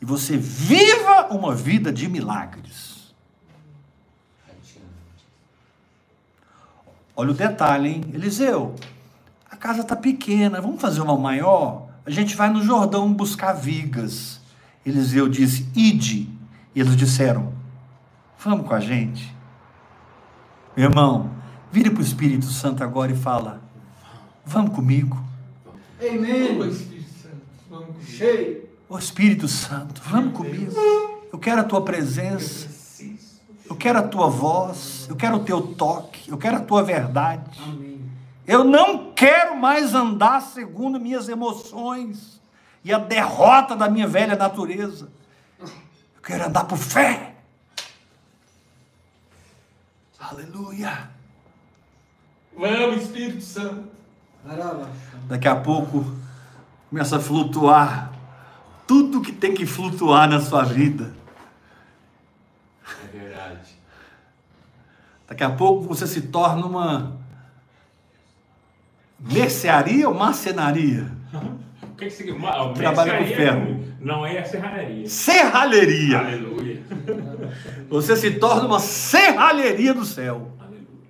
[0.00, 2.93] e você viva uma vida de milagres.
[7.16, 8.04] Olha o detalhe, hein?
[8.12, 8.74] Eliseu,
[9.50, 11.88] a casa está pequena, vamos fazer uma maior?
[12.04, 14.40] A gente vai no Jordão buscar vigas.
[14.84, 16.28] Eliseu disse: Ide.
[16.74, 17.52] E eles disseram:
[18.38, 19.34] Vamos com a gente.
[20.76, 21.30] Meu irmão,
[21.70, 23.62] vire para o Espírito Santo agora e fala:
[24.44, 25.16] Vamos comigo.
[26.00, 26.60] Amém.
[26.68, 27.36] Espírito Santo,
[27.70, 28.06] vamos comigo.
[28.06, 28.68] Cheio.
[28.88, 30.72] Ô Espírito Santo, vamos comigo.
[31.32, 32.73] Eu quero a tua presença.
[33.68, 35.06] Eu quero a tua voz.
[35.08, 36.30] Eu quero o teu toque.
[36.30, 37.60] Eu quero a tua verdade.
[37.62, 38.00] Amém.
[38.46, 42.40] Eu não quero mais andar segundo minhas emoções
[42.84, 45.08] e a derrota da minha velha natureza.
[45.58, 47.34] Eu quero andar por fé.
[50.18, 51.10] Aleluia.
[52.56, 53.88] Vamos, Espírito Santo.
[55.26, 56.04] Daqui a pouco
[56.90, 58.12] começa a flutuar
[58.86, 61.14] tudo que tem que flutuar na sua vida.
[63.04, 63.78] É verdade.
[65.34, 67.16] Daqui a pouco você se torna uma
[69.18, 71.10] mercearia ou marcenaria?
[71.82, 72.72] O que, que significa?
[72.72, 73.84] Trabalha com ferro.
[73.98, 75.08] Não é a serralheria.
[75.08, 76.18] Serralheria.
[76.18, 76.82] Aleluia.
[77.90, 80.52] Você se torna uma serralheria do céu.
[80.60, 81.00] Aleluia.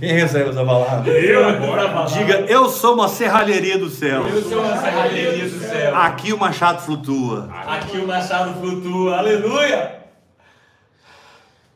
[0.00, 1.08] Quem recebe essa palavra?
[1.12, 4.26] Eu agora Diga, eu sou uma serralheria do céu.
[4.26, 5.96] Eu sou uma serralheria do céu.
[5.96, 7.48] Aqui o machado flutua.
[7.64, 9.18] Aqui o machado flutua.
[9.18, 10.01] Aleluia.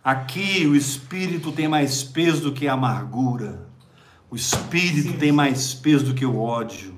[0.07, 3.67] Aqui o espírito tem mais peso do que a amargura.
[4.31, 6.95] O espírito tem mais peso do que o ódio.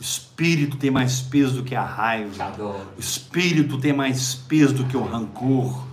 [0.00, 2.54] O espírito tem mais peso do que a raiva.
[2.96, 5.86] O espírito tem mais peso do que o rancor.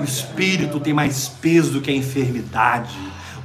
[0.00, 2.98] O espírito tem mais peso do que a enfermidade.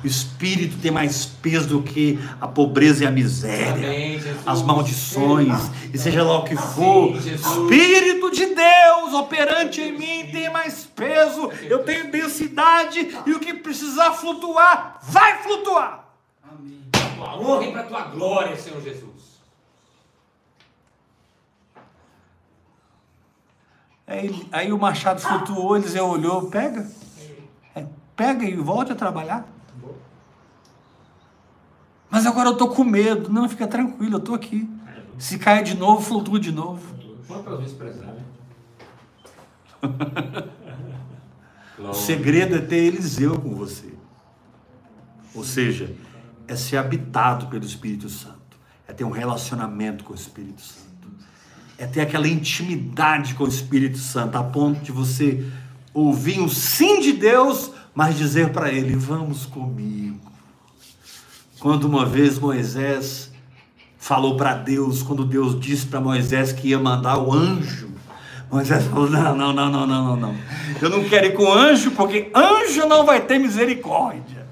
[0.03, 3.73] O espírito tem mais peso do que a pobreza e a miséria.
[3.73, 5.53] Amém, as maldições,
[5.93, 7.35] e seja lá o que for, Sim.
[7.35, 13.53] Espírito de Deus operante em mim tem mais peso, eu tenho densidade, e o que
[13.53, 16.05] precisar flutuar, vai flutuar.
[16.43, 16.81] Amém.
[17.15, 19.11] Tua honra e para tua glória, Senhor Jesus.
[24.07, 26.89] Aí, aí o machado flutuou, Eliseu olhou, pega,
[27.73, 27.85] É,
[28.15, 29.45] pega e volte a trabalhar.
[32.11, 33.31] Mas agora eu tô com medo.
[33.31, 34.69] Não, fica tranquilo, eu tô aqui.
[35.17, 36.93] Se cair de novo, flutua de novo.
[37.25, 38.15] Quantas vezes né?
[41.79, 43.91] O segredo é ter Eliseu com você.
[45.33, 45.95] Ou seja,
[46.47, 48.37] é ser habitado pelo Espírito Santo.
[48.87, 51.07] É ter um relacionamento com o Espírito Santo.
[51.77, 55.43] É ter aquela intimidade com o Espírito Santo, a ponto de você
[55.93, 60.30] ouvir um sim de Deus, mas dizer para ele: Vamos comigo.
[61.61, 63.31] Quando uma vez Moisés
[63.95, 67.91] falou para Deus, quando Deus disse para Moisés que ia mandar o anjo,
[68.51, 70.35] Moisés falou: não, não, não, não, não, não, não.
[70.81, 74.47] Eu não quero ir com anjo, porque anjo não vai ter misericórdia.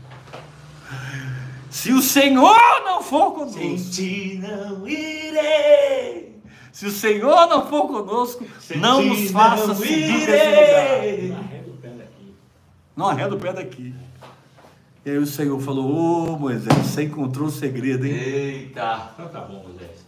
[1.71, 6.35] Se o Senhor não for conosco, ti não irei.
[6.71, 8.45] se o Senhor não for conosco,
[8.75, 11.39] não ti nos faça não subir desse lugar.
[11.39, 12.35] Arreda o pé daqui.
[12.95, 13.95] Não arreda o pé daqui.
[15.09, 18.13] E aí o Senhor falou: Ô Moisés, você encontrou o segredo, hein?
[18.13, 19.09] Eita.
[19.15, 20.05] Então tá bom, Moisés.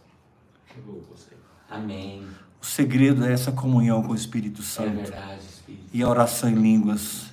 [0.72, 1.32] Chegou você.
[1.68, 2.28] Amém.
[2.62, 4.96] O segredo é essa comunhão com o Espírito É Santo.
[4.98, 5.86] verdade, Espírito.
[5.92, 7.32] E a oração em línguas,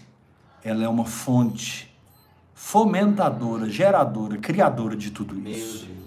[0.64, 1.94] ela é uma fonte
[2.54, 5.84] fomentadora, geradora, criadora de tudo Meu isso.
[5.84, 5.98] Deus.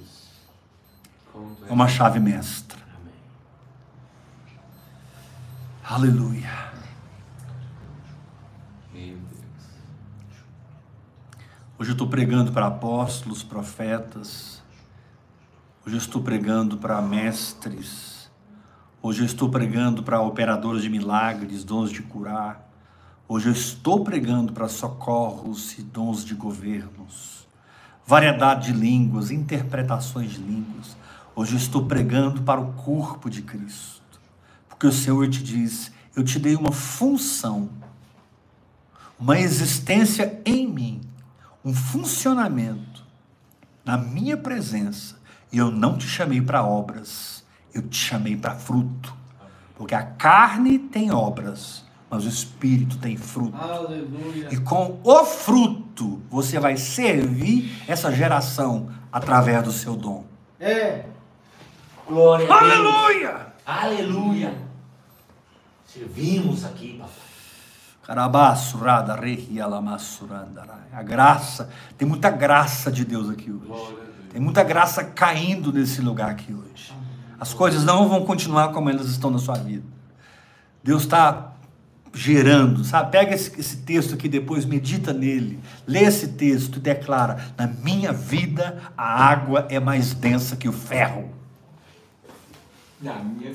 [1.31, 2.79] Como tu É és uma chave mestra.
[2.99, 3.13] Amém.
[5.83, 6.71] Aleluia.
[8.91, 9.21] Meu Deus.
[11.81, 14.61] Hoje eu estou pregando para apóstolos, profetas.
[15.83, 18.29] Hoje eu estou pregando para mestres.
[19.01, 22.69] Hoje eu estou pregando para operadores de milagres, dons de curar.
[23.27, 27.47] Hoje eu estou pregando para socorros e dons de governos.
[28.05, 30.95] Variedade de línguas, interpretações de línguas.
[31.35, 34.21] Hoje eu estou pregando para o corpo de Cristo.
[34.69, 37.69] Porque o Senhor te diz: Eu te dei uma função,
[39.19, 41.01] uma existência em mim,
[41.63, 43.05] um funcionamento
[43.85, 45.19] na minha presença.
[45.51, 47.43] E eu não te chamei para obras,
[47.73, 49.13] eu te chamei para fruto.
[49.75, 53.57] Porque a carne tem obras, mas o espírito tem fruto.
[53.57, 54.49] Aleluia.
[54.51, 60.25] E com o fruto você vai servir essa geração através do seu dom.
[60.59, 61.05] É.
[62.07, 62.71] Glória a Deus.
[62.71, 63.47] Aleluia!
[63.65, 64.53] Aleluia.
[65.85, 67.30] Servimos aqui, papai.
[70.91, 73.95] A graça, tem muita graça de Deus aqui hoje.
[74.31, 76.93] Tem muita graça caindo nesse lugar aqui hoje.
[77.39, 79.85] As coisas não vão continuar como elas estão na sua vida.
[80.83, 81.51] Deus está
[82.13, 83.11] gerando, sabe?
[83.11, 88.11] Pega esse, esse texto aqui depois, medita nele, lê esse texto e declara: na minha
[88.11, 91.29] vida a água é mais densa que o ferro.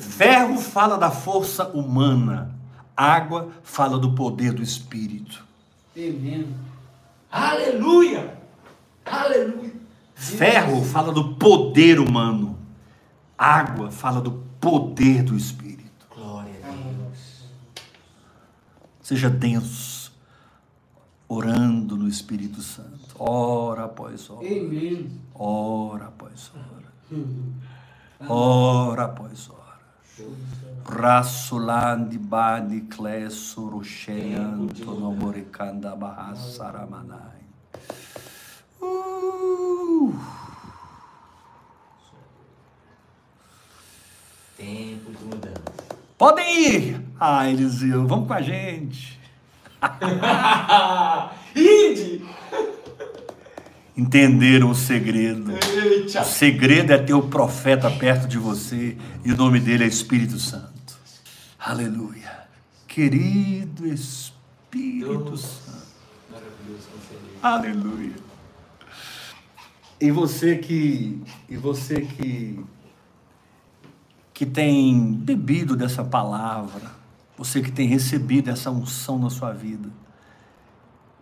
[0.01, 2.56] Ferro fala da força humana,
[2.97, 5.45] água fala do poder do espírito.
[5.93, 6.55] Tremendo.
[7.31, 8.39] Aleluia.
[9.05, 9.73] Aleluia.
[10.15, 12.59] Ferro fala do poder humano,
[13.37, 16.07] água fala do poder do espírito.
[16.15, 17.45] Glória a Deus.
[19.03, 20.11] Seja denso,
[21.29, 25.21] orando no Espírito Santo, hora após hora, Amém.
[25.35, 29.66] hora após hora, hora após hora.
[30.85, 37.45] Rasulandi bani kleso rusheyanto no morikanda bahasaramanai.
[38.81, 40.15] Uh.
[44.57, 45.63] Tempo de mudança.
[46.17, 47.01] Podem ir!
[47.21, 49.21] Ah, Eliseu, vamos com a gente.
[51.55, 52.25] Ide.
[53.97, 55.53] Entenderam o segredo.
[55.53, 56.21] Eita.
[56.21, 60.39] O segredo é ter o profeta perto de você e o nome dele é Espírito
[60.39, 60.99] Santo.
[61.59, 62.47] Aleluia.
[62.87, 65.87] Querido Espírito Santo.
[66.31, 67.39] Maravilhoso conselheiro.
[67.43, 68.17] Aleluia.
[69.99, 72.63] E você que e você que
[74.35, 76.91] que tem bebido dessa palavra,
[77.39, 79.89] você que tem recebido essa unção na sua vida,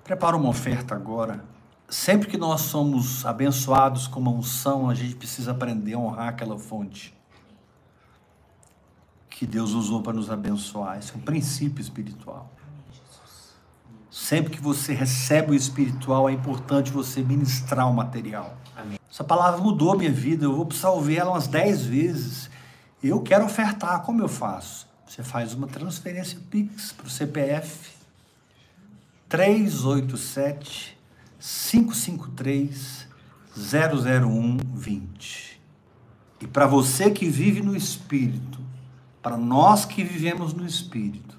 [0.03, 1.54] prepara uma oferta agora.
[1.95, 6.59] Sempre que nós somos abençoados com uma unção, a gente precisa aprender a honrar aquela
[6.59, 7.15] fonte
[9.31, 10.99] que Deus usou para nos abençoar.
[10.99, 12.51] Isso é um princípio espiritual.
[14.11, 18.57] Sempre que você recebe o espiritual, é importante você ministrar o material.
[18.77, 18.99] Amém.
[19.09, 20.47] Essa palavra mudou a minha vida.
[20.47, 22.51] Eu vou precisar ouvir ela umas 10 vezes.
[23.01, 24.03] Eu quero ofertar.
[24.03, 24.89] Como eu faço?
[25.07, 27.93] Você faz uma transferência Pix para o CPF
[29.29, 31.04] 387
[31.45, 33.07] 553
[33.55, 35.61] 00120.
[36.41, 38.59] E para você que vive no Espírito,
[39.23, 41.39] para nós que vivemos no Espírito,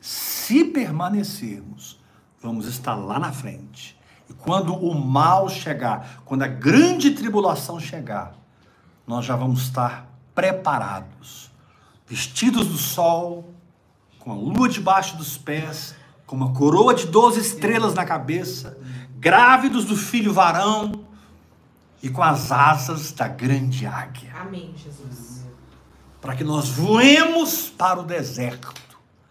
[0.00, 2.00] se permanecermos,
[2.40, 3.96] vamos estar lá na frente.
[4.28, 8.34] E quando o mal chegar, quando a grande tribulação chegar,
[9.06, 10.04] nós já vamos estar
[10.34, 11.48] preparados,
[12.08, 13.54] vestidos do sol,
[14.18, 15.94] com a lua debaixo dos pés,
[16.26, 18.76] com uma coroa de 12 estrelas na cabeça,
[19.22, 21.04] grávidos do filho varão
[22.02, 25.44] e com as asas da grande águia Amém, Jesus.
[26.20, 28.74] para que nós voemos para o deserto,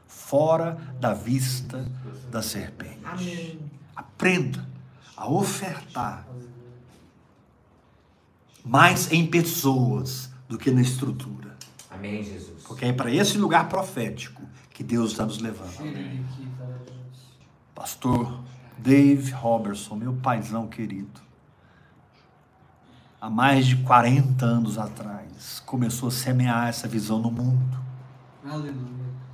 [0.08, 1.86] fora da vista
[2.30, 3.02] da serpente.
[3.04, 3.60] Amém.
[3.94, 4.66] Aprenda
[5.18, 6.26] a ofertar
[8.64, 11.58] mais em pessoas do que na estrutura,
[11.90, 12.64] Amém, Jesus.
[12.64, 15.76] porque é para esse lugar profético que Deus está nos levando.
[15.76, 17.26] Xeribiquita, Jesus.
[17.76, 18.42] Pastor
[18.84, 21.22] Dave Robertson, meu paizão querido,
[23.20, 27.80] há mais de 40 anos atrás, começou a semear essa visão no mundo.
[28.44, 28.74] Aleluia.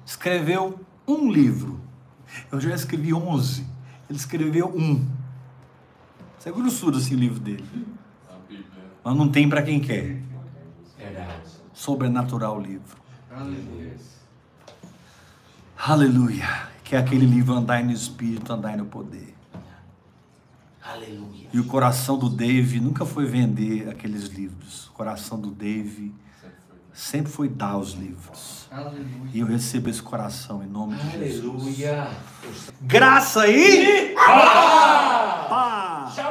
[0.06, 0.78] escreveu
[1.08, 1.80] um livro.
[2.52, 3.66] Eu já escrevi 11.
[4.10, 5.08] Ele escreveu um.
[6.38, 7.88] Isso é grossura assim o livro dele.
[9.02, 10.22] Mas não tem para quem quer.
[11.74, 12.98] Sobrenatural o livro.
[13.32, 13.96] Aleluia.
[15.78, 16.68] Aleluia.
[16.84, 19.37] Que é aquele livro Andai no Espírito, Andai no Poder.
[20.94, 21.48] Aleluia.
[21.54, 24.88] E o coração do Dave nunca foi vender aqueles livros.
[24.88, 26.14] O coração do Dave
[26.94, 28.68] sempre foi dar os livros.
[28.72, 29.06] Aleluia.
[29.34, 31.64] E eu recebo esse coração em nome de Jesus.
[31.64, 32.10] Aleluia.
[32.82, 35.46] Graça e Ah!
[35.50, 36.28] paz.